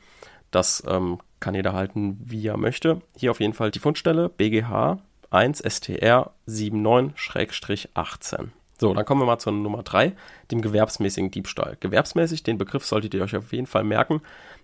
Das 0.51 0.83
ähm, 0.87 1.19
kann 1.39 1.53
jeder 1.53 1.73
halten, 1.73 2.19
wie 2.23 2.47
er 2.47 2.57
möchte. 2.57 3.01
Hier 3.15 3.31
auf 3.31 3.39
jeden 3.39 3.53
Fall 3.53 3.71
die 3.71 3.79
Fundstelle 3.79 4.29
BGH 4.29 4.99
1 5.29 5.59
STR 5.59 6.31
79-18. 6.47 8.47
So, 8.79 8.93
dann 8.93 9.05
kommen 9.05 9.21
wir 9.21 9.25
mal 9.25 9.39
zur 9.39 9.51
Nummer 9.51 9.83
3, 9.83 10.13
dem 10.51 10.61
gewerbsmäßigen 10.61 11.31
Diebstahl. 11.31 11.75
Gewerbsmäßig, 11.81 12.43
den 12.43 12.57
Begriff 12.57 12.85
solltet 12.85 13.13
ihr 13.13 13.21
euch 13.21 13.35
auf 13.35 13.51
jeden 13.51 13.67
Fall 13.67 13.83
merken. 13.83 14.21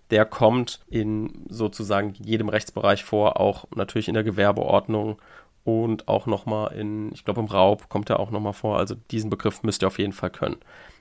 Der 0.10 0.26
kommt 0.26 0.80
in 0.88 1.46
sozusagen 1.50 2.14
jedem 2.24 2.48
Rechtsbereich 2.48 3.04
vor, 3.04 3.40
auch 3.40 3.66
natürlich 3.76 4.08
in 4.08 4.14
der 4.14 4.24
Gewerbeordnung 4.24 5.18
und 5.66 6.08
auch 6.08 6.28
nochmal 6.28 6.74
in, 6.74 7.12
ich 7.12 7.26
glaube 7.26 7.42
im 7.42 7.48
Raub 7.48 7.90
kommt 7.90 8.10
er 8.10 8.20
auch 8.20 8.32
nochmal 8.32 8.54
vor. 8.54 8.78
Also 8.78 8.96
diesen 9.12 9.30
Begriff 9.30 9.64
müsst 9.64 9.84
ihr 9.84 9.88
auf 9.88 10.00
jeden 10.00 10.14
Fall 10.14 10.30
können. 10.30 10.58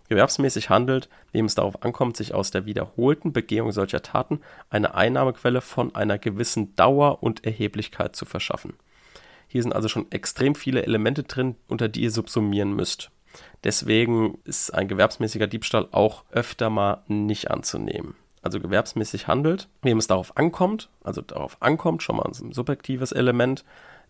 Gewerbsmäßig 0.08 0.68
handelt, 0.68 1.08
wem 1.32 1.46
es 1.46 1.54
darauf 1.54 1.82
ankommt, 1.82 2.16
sich 2.16 2.34
aus 2.34 2.50
der 2.50 2.66
wiederholten 2.66 3.32
Begehung 3.32 3.73
solcher 3.73 4.02
Taten 4.02 4.40
eine 4.68 4.94
Einnahmequelle 4.94 5.61
von 5.61 5.94
einer 5.94 6.18
gewissen 6.18 6.76
Dauer 6.76 7.23
und 7.23 7.44
Erheblichkeit 7.44 8.14
zu 8.14 8.26
verschaffen. 8.26 8.75
Hier 9.49 9.62
sind 9.62 9.75
also 9.75 9.88
schon 9.88 10.11
extrem 10.11 10.54
viele 10.54 10.82
Elemente 10.82 11.23
drin, 11.23 11.56
unter 11.68 11.88
die 11.88 12.02
ihr 12.02 12.11
subsumieren 12.11 12.75
müsst. 12.75 13.11
Deswegen 13.64 14.38
ist 14.44 14.75
ein 14.75 14.88
gewerbsmäßiger 14.88 15.46
Diebstahl 15.46 15.88
auch 15.90 16.25
öfter 16.30 16.71
mal 16.71 17.02
nicht 17.08 17.50
anzunehmen. 17.50 18.14
Also 18.43 18.60
gewerbsmäßig 18.60 19.26
handelt, 19.26 19.69
wem 19.80 19.97
es 19.97 20.06
darauf 20.06 20.36
ankommt, 20.36 20.90
also 21.02 21.23
darauf 21.23 21.56
ankommt, 21.60 22.02
schon 22.02 22.17
mal 22.17 22.26
ein 22.26 22.52
subjektives 22.52 23.10
Element, 23.10 23.64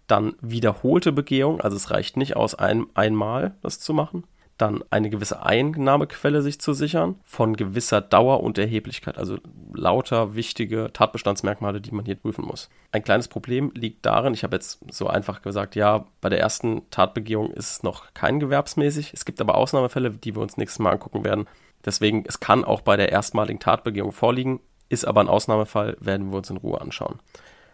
dann 0.09 0.35
wiederholte 0.41 1.13
Begehung, 1.13 1.61
also 1.61 1.77
es 1.77 1.91
reicht 1.91 2.17
nicht 2.17 2.37
aus, 2.37 2.55
ein, 2.57 2.87
einmal 2.95 3.55
das 3.63 3.79
zu 3.79 3.95
machen 3.95 4.25
dann 4.65 4.83
eine 4.91 5.11
gewisse 5.11 5.43
Einnahmequelle 5.43 6.43
sich 6.43 6.59
zu 6.59 6.73
sichern, 6.73 7.17
von 7.23 7.57
gewisser 7.57 8.01
Dauer 8.01 8.43
und 8.43 8.59
Erheblichkeit, 8.59 9.19
also 9.19 9.39
lauter 9.75 10.35
wichtige 10.35 10.91
Tatbestandsmerkmale, 10.93 11.81
die 11.81 11.91
man 11.93 12.05
hier 12.05 12.17
prüfen 12.17 12.45
muss. 12.45 12.71
Ein 12.91 13.05
kleines 13.05 13.29
Problem 13.29 13.73
liegt 13.75 14.07
darin, 14.07 14.35
ich 14.35 14.43
habe 14.43 14.57
jetzt 14.57 14.81
so 14.91 15.07
einfach 15.07 15.43
gesagt, 15.43 15.77
ja, 15.77 16.07
bei 16.21 16.29
der 16.29 16.41
ersten 16.41 16.83
Tatbegehung 16.91 17.51
ist 17.51 17.71
es 17.71 17.83
noch 17.83 18.15
kein 18.15 18.41
gewerbsmäßig. 18.41 19.13
Es 19.13 19.25
gibt 19.25 19.41
aber 19.41 19.57
Ausnahmefälle, 19.57 20.11
die 20.11 20.35
wir 20.35 20.43
uns 20.43 20.57
nächstes 20.57 20.79
Mal 20.79 20.93
angucken 20.93 21.25
werden. 21.25 21.47
Deswegen, 21.85 22.25
es 22.27 22.41
kann 22.41 22.65
auch 22.65 22.81
bei 22.81 22.97
der 22.97 23.13
erstmaligen 23.13 23.61
Tatbegehung 23.61 24.13
vorliegen, 24.13 24.61
ist 24.89 25.05
aber 25.05 25.21
ein 25.21 25.29
Ausnahmefall, 25.29 25.97
werden 26.01 26.31
wir 26.31 26.39
uns 26.39 26.51
in 26.51 26.57
Ruhe 26.57 26.81
anschauen. 26.81 27.21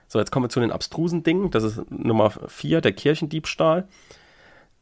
So, 0.09 0.19
jetzt 0.19 0.33
kommen 0.33 0.47
wir 0.47 0.51
zu 0.51 0.59
den 0.59 0.73
abstrusen 0.73 1.23
Dingen. 1.23 1.53
Das 1.53 1.63
ist 1.63 1.89
Nummer 1.89 2.31
4, 2.31 2.81
der 2.81 2.93
Kirchendiebstahl 2.93 3.87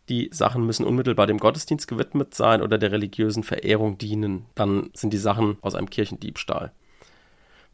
die 0.08 0.30
Sachen 0.32 0.64
müssen 0.64 0.86
unmittelbar 0.86 1.26
dem 1.26 1.38
Gottesdienst 1.38 1.88
gewidmet 1.88 2.34
sein 2.34 2.62
oder 2.62 2.78
der 2.78 2.92
religiösen 2.92 3.42
Verehrung 3.42 3.98
dienen. 3.98 4.46
Dann 4.54 4.90
sind 4.94 5.12
die 5.12 5.18
Sachen 5.18 5.58
aus 5.60 5.74
einem 5.74 5.90
Kirchendiebstahl. 5.90 6.72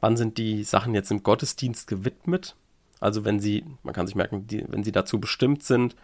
Wann 0.00 0.16
sind 0.16 0.38
die 0.38 0.64
Sachen 0.64 0.94
jetzt 0.94 1.10
im 1.10 1.22
Gottesdienst 1.22 1.86
gewidmet? 1.86 2.56
Also 3.00 3.24
wenn 3.24 3.40
sie, 3.40 3.64
man 3.82 3.94
kann 3.94 4.06
sich 4.06 4.16
merken, 4.16 4.46
die, 4.46 4.64
wenn 4.68 4.84
sie 4.84 4.92
dazu 4.92 5.20
bestimmt 5.20 5.62
sind, 5.62 5.96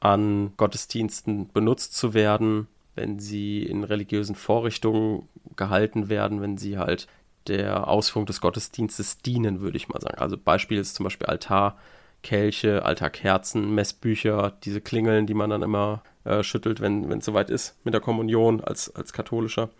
an 0.00 0.52
Gottesdiensten 0.56 1.48
benutzt 1.52 1.96
zu 1.96 2.14
werden, 2.14 2.68
wenn 2.94 3.18
sie 3.18 3.62
in 3.62 3.84
religiösen 3.84 4.34
Vorrichtungen 4.34 5.28
gehalten 5.56 6.08
werden, 6.08 6.40
wenn 6.40 6.58
sie 6.58 6.78
halt 6.78 7.06
der 7.46 7.88
Ausführung 7.88 8.26
des 8.26 8.40
Gottesdienstes 8.40 9.18
dienen, 9.18 9.60
würde 9.60 9.76
ich 9.76 9.88
mal 9.88 10.00
sagen. 10.00 10.18
Also 10.18 10.36
Beispiel 10.36 10.78
ist 10.78 10.94
zum 10.94 11.04
Beispiel 11.04 11.26
Altar, 11.26 11.76
Kelche, 12.24 12.84
Altarkerzen, 12.84 13.72
Messbücher, 13.72 14.54
diese 14.64 14.80
Klingeln, 14.80 15.26
die 15.26 15.34
man 15.34 15.50
dann 15.50 15.62
immer 15.62 16.02
äh, 16.24 16.42
schüttelt, 16.42 16.80
wenn 16.80 17.10
es 17.12 17.24
soweit 17.24 17.50
ist 17.50 17.76
mit 17.84 17.94
der 17.94 18.00
Kommunion 18.00 18.60
als, 18.60 18.92
als 18.96 19.12
katholischer. 19.12 19.70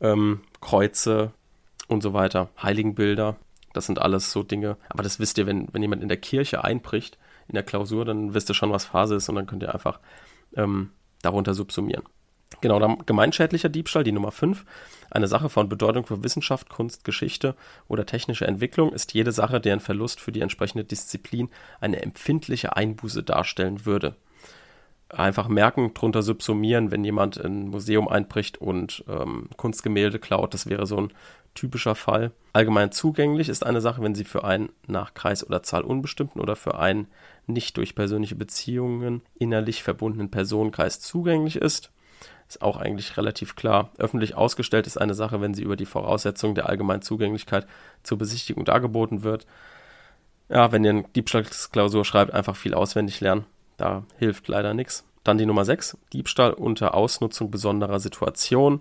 Ähm, 0.00 0.40
Kreuze 0.60 1.32
und 1.86 2.02
so 2.02 2.14
weiter, 2.14 2.48
Heiligenbilder, 2.60 3.36
das 3.72 3.86
sind 3.86 4.00
alles 4.00 4.32
so 4.32 4.42
Dinge. 4.42 4.76
Aber 4.88 5.02
das 5.02 5.20
wisst 5.20 5.38
ihr, 5.38 5.46
wenn, 5.46 5.68
wenn 5.72 5.82
jemand 5.82 6.02
in 6.02 6.08
der 6.08 6.16
Kirche 6.16 6.64
einbricht, 6.64 7.18
in 7.46 7.54
der 7.54 7.62
Klausur, 7.62 8.04
dann 8.04 8.34
wisst 8.34 8.50
ihr 8.50 8.54
schon, 8.54 8.72
was 8.72 8.86
Phase 8.86 9.14
ist 9.14 9.28
und 9.28 9.34
dann 9.34 9.46
könnt 9.46 9.62
ihr 9.62 9.74
einfach 9.74 10.00
ähm, 10.56 10.90
darunter 11.22 11.54
subsumieren. 11.54 12.04
Genau, 12.60 12.96
gemeinschädlicher 13.06 13.70
Diebstahl, 13.70 14.04
die 14.04 14.12
Nummer 14.12 14.32
5. 14.32 14.64
Eine 15.10 15.28
Sache 15.28 15.48
von 15.48 15.68
Bedeutung 15.68 16.06
für 16.06 16.22
Wissenschaft, 16.22 16.68
Kunst, 16.68 17.04
Geschichte 17.04 17.54
oder 17.88 18.06
technische 18.06 18.46
Entwicklung 18.46 18.92
ist 18.92 19.14
jede 19.14 19.32
Sache, 19.32 19.60
deren 19.60 19.80
Verlust 19.80 20.20
für 20.20 20.30
die 20.30 20.40
entsprechende 20.40 20.84
Disziplin 20.84 21.48
eine 21.80 22.02
empfindliche 22.02 22.76
Einbuße 22.76 23.22
darstellen 23.22 23.86
würde. 23.86 24.14
Einfach 25.08 25.48
merken, 25.48 25.92
drunter 25.94 26.22
subsumieren, 26.22 26.92
wenn 26.92 27.02
jemand 27.02 27.36
in 27.36 27.64
ein 27.64 27.68
Museum 27.68 28.06
einbricht 28.06 28.58
und 28.58 29.04
ähm, 29.08 29.48
Kunstgemälde 29.56 30.20
klaut, 30.20 30.54
das 30.54 30.66
wäre 30.66 30.86
so 30.86 30.98
ein 30.98 31.12
typischer 31.54 31.96
Fall. 31.96 32.30
Allgemein 32.52 32.92
zugänglich 32.92 33.48
ist 33.48 33.66
eine 33.66 33.80
Sache, 33.80 34.02
wenn 34.02 34.14
sie 34.14 34.24
für 34.24 34.44
einen 34.44 34.68
nach 34.86 35.14
Kreis 35.14 35.44
oder 35.44 35.64
Zahl 35.64 35.82
unbestimmten 35.82 36.40
oder 36.40 36.54
für 36.54 36.78
einen 36.78 37.08
nicht 37.48 37.76
durch 37.76 37.96
persönliche 37.96 38.36
Beziehungen 38.36 39.22
innerlich 39.34 39.82
verbundenen 39.82 40.30
Personenkreis 40.30 41.00
zugänglich 41.00 41.56
ist. 41.56 41.90
Ist 42.50 42.62
auch 42.62 42.78
eigentlich 42.78 43.16
relativ 43.16 43.54
klar. 43.54 43.90
Öffentlich 43.96 44.34
ausgestellt 44.34 44.88
ist 44.88 44.96
eine 44.96 45.14
Sache, 45.14 45.40
wenn 45.40 45.54
sie 45.54 45.62
über 45.62 45.76
die 45.76 45.86
Voraussetzungen 45.86 46.56
der 46.56 46.68
allgemeinen 46.68 47.00
Zugänglichkeit 47.00 47.64
zur 48.02 48.18
Besichtigung 48.18 48.64
dargeboten 48.64 49.22
wird. 49.22 49.46
Ja, 50.48 50.72
wenn 50.72 50.82
ihr 50.82 50.90
eine 50.90 51.04
Diebstahlsklausur 51.14 52.04
schreibt, 52.04 52.34
einfach 52.34 52.56
viel 52.56 52.74
auswendig 52.74 53.20
lernen. 53.20 53.46
Da 53.76 54.02
hilft 54.18 54.48
leider 54.48 54.74
nichts. 54.74 55.04
Dann 55.22 55.38
die 55.38 55.46
Nummer 55.46 55.64
6, 55.64 55.96
Diebstahl 56.12 56.52
unter 56.52 56.94
Ausnutzung 56.94 57.52
besonderer 57.52 58.00
Situationen. 58.00 58.80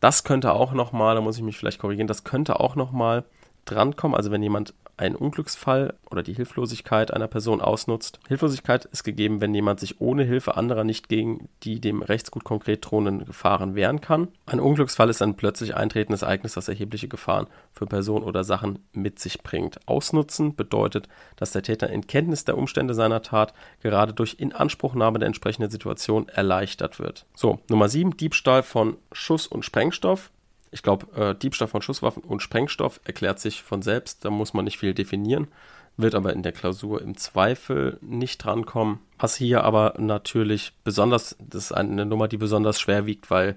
Das 0.00 0.24
könnte 0.24 0.54
auch 0.54 0.72
nochmal, 0.72 1.16
da 1.16 1.20
muss 1.20 1.36
ich 1.36 1.42
mich 1.42 1.58
vielleicht 1.58 1.80
korrigieren, 1.80 2.08
das 2.08 2.24
könnte 2.24 2.60
auch 2.60 2.76
nochmal 2.76 3.24
drankommen. 3.66 4.16
Also 4.16 4.30
wenn 4.30 4.42
jemand 4.42 4.72
einen 4.96 5.16
Unglücksfall 5.16 5.94
oder 6.10 6.22
die 6.22 6.34
Hilflosigkeit 6.34 7.12
einer 7.12 7.28
Person 7.28 7.60
ausnutzt. 7.60 8.18
Hilflosigkeit 8.28 8.86
ist 8.86 9.04
gegeben, 9.04 9.40
wenn 9.40 9.54
jemand 9.54 9.80
sich 9.80 10.00
ohne 10.00 10.24
Hilfe 10.24 10.56
anderer 10.56 10.84
nicht 10.84 11.08
gegen 11.08 11.48
die 11.62 11.80
dem 11.80 12.02
Rechtsgut 12.02 12.44
konkret 12.44 12.88
drohenden 12.88 13.24
Gefahren 13.24 13.74
wehren 13.74 14.00
kann. 14.00 14.28
Ein 14.46 14.60
Unglücksfall 14.60 15.10
ist 15.10 15.22
ein 15.22 15.36
plötzlich 15.36 15.76
eintretendes 15.76 16.22
Ereignis, 16.22 16.54
das 16.54 16.68
erhebliche 16.68 17.08
Gefahren 17.08 17.46
für 17.72 17.86
Personen 17.86 18.24
oder 18.24 18.44
Sachen 18.44 18.78
mit 18.92 19.18
sich 19.18 19.42
bringt. 19.42 19.86
Ausnutzen 19.86 20.54
bedeutet, 20.54 21.08
dass 21.36 21.52
der 21.52 21.62
Täter 21.62 21.90
in 21.90 22.06
Kenntnis 22.06 22.44
der 22.44 22.56
Umstände 22.56 22.94
seiner 22.94 23.22
Tat 23.22 23.52
gerade 23.82 24.14
durch 24.14 24.36
Inanspruchnahme 24.38 25.18
der 25.18 25.26
entsprechenden 25.26 25.70
Situation 25.70 26.28
erleichtert 26.28 26.98
wird. 26.98 27.26
So, 27.34 27.60
Nummer 27.68 27.88
7, 27.88 28.16
Diebstahl 28.16 28.62
von 28.62 28.96
Schuss- 29.12 29.46
und 29.46 29.64
Sprengstoff. 29.64 30.30
Ich 30.70 30.82
glaube, 30.82 31.06
äh, 31.16 31.34
Diebstahl 31.34 31.68
von 31.68 31.82
Schusswaffen 31.82 32.22
und 32.22 32.42
Sprengstoff 32.42 33.00
erklärt 33.04 33.40
sich 33.40 33.62
von 33.62 33.82
selbst, 33.82 34.24
da 34.24 34.30
muss 34.30 34.54
man 34.54 34.64
nicht 34.64 34.78
viel 34.78 34.94
definieren, 34.94 35.48
wird 35.96 36.14
aber 36.14 36.32
in 36.32 36.42
der 36.42 36.52
Klausur 36.52 37.00
im 37.00 37.16
Zweifel 37.16 37.98
nicht 38.00 38.38
drankommen. 38.38 38.98
Was 39.18 39.36
hier 39.36 39.64
aber 39.64 39.94
natürlich 39.98 40.72
besonders, 40.84 41.36
das 41.38 41.64
ist 41.64 41.72
eine 41.72 42.04
Nummer, 42.04 42.28
die 42.28 42.36
besonders 42.36 42.80
schwer 42.80 43.06
wiegt, 43.06 43.30
weil 43.30 43.56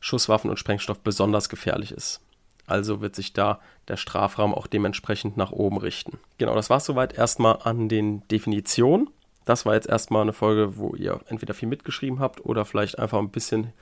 Schusswaffen 0.00 0.50
und 0.50 0.58
Sprengstoff 0.58 1.00
besonders 1.00 1.48
gefährlich 1.48 1.92
ist. 1.92 2.20
Also 2.66 3.00
wird 3.00 3.16
sich 3.16 3.32
da 3.32 3.60
der 3.88 3.96
Strafraum 3.96 4.54
auch 4.54 4.66
dementsprechend 4.66 5.36
nach 5.38 5.52
oben 5.52 5.78
richten. 5.78 6.18
Genau, 6.36 6.54
das 6.54 6.68
war 6.68 6.76
es 6.76 6.84
soweit 6.84 7.16
erstmal 7.16 7.60
an 7.62 7.88
den 7.88 8.26
Definitionen. 8.28 9.08
Das 9.46 9.64
war 9.64 9.74
jetzt 9.74 9.88
erstmal 9.88 10.22
eine 10.22 10.34
Folge, 10.34 10.76
wo 10.76 10.94
ihr 10.94 11.20
entweder 11.28 11.54
viel 11.54 11.68
mitgeschrieben 11.68 12.20
habt 12.20 12.44
oder 12.44 12.66
vielleicht 12.66 12.98
einfach 12.98 13.18
ein 13.18 13.30
bisschen 13.30 13.72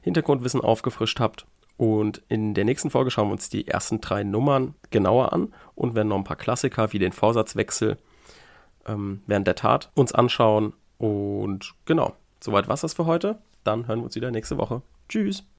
Hintergrundwissen 0.00 0.62
aufgefrischt 0.62 1.20
habt. 1.20 1.44
Und 1.80 2.20
in 2.28 2.52
der 2.52 2.66
nächsten 2.66 2.90
Folge 2.90 3.10
schauen 3.10 3.28
wir 3.28 3.32
uns 3.32 3.48
die 3.48 3.66
ersten 3.66 4.02
drei 4.02 4.22
Nummern 4.22 4.74
genauer 4.90 5.32
an 5.32 5.54
und 5.74 5.94
werden 5.94 6.08
noch 6.08 6.18
ein 6.18 6.24
paar 6.24 6.36
Klassiker 6.36 6.92
wie 6.92 6.98
den 6.98 7.12
Vorsatzwechsel 7.12 7.96
ähm, 8.84 9.22
während 9.26 9.46
der 9.46 9.54
Tat 9.54 9.90
uns 9.94 10.12
anschauen. 10.12 10.74
Und 10.98 11.72
genau, 11.86 12.12
soweit 12.38 12.68
war 12.68 12.74
es 12.74 12.82
das 12.82 12.92
für 12.92 13.06
heute. 13.06 13.38
Dann 13.64 13.88
hören 13.88 14.00
wir 14.00 14.04
uns 14.04 14.14
wieder 14.14 14.30
nächste 14.30 14.58
Woche. 14.58 14.82
Tschüss. 15.08 15.42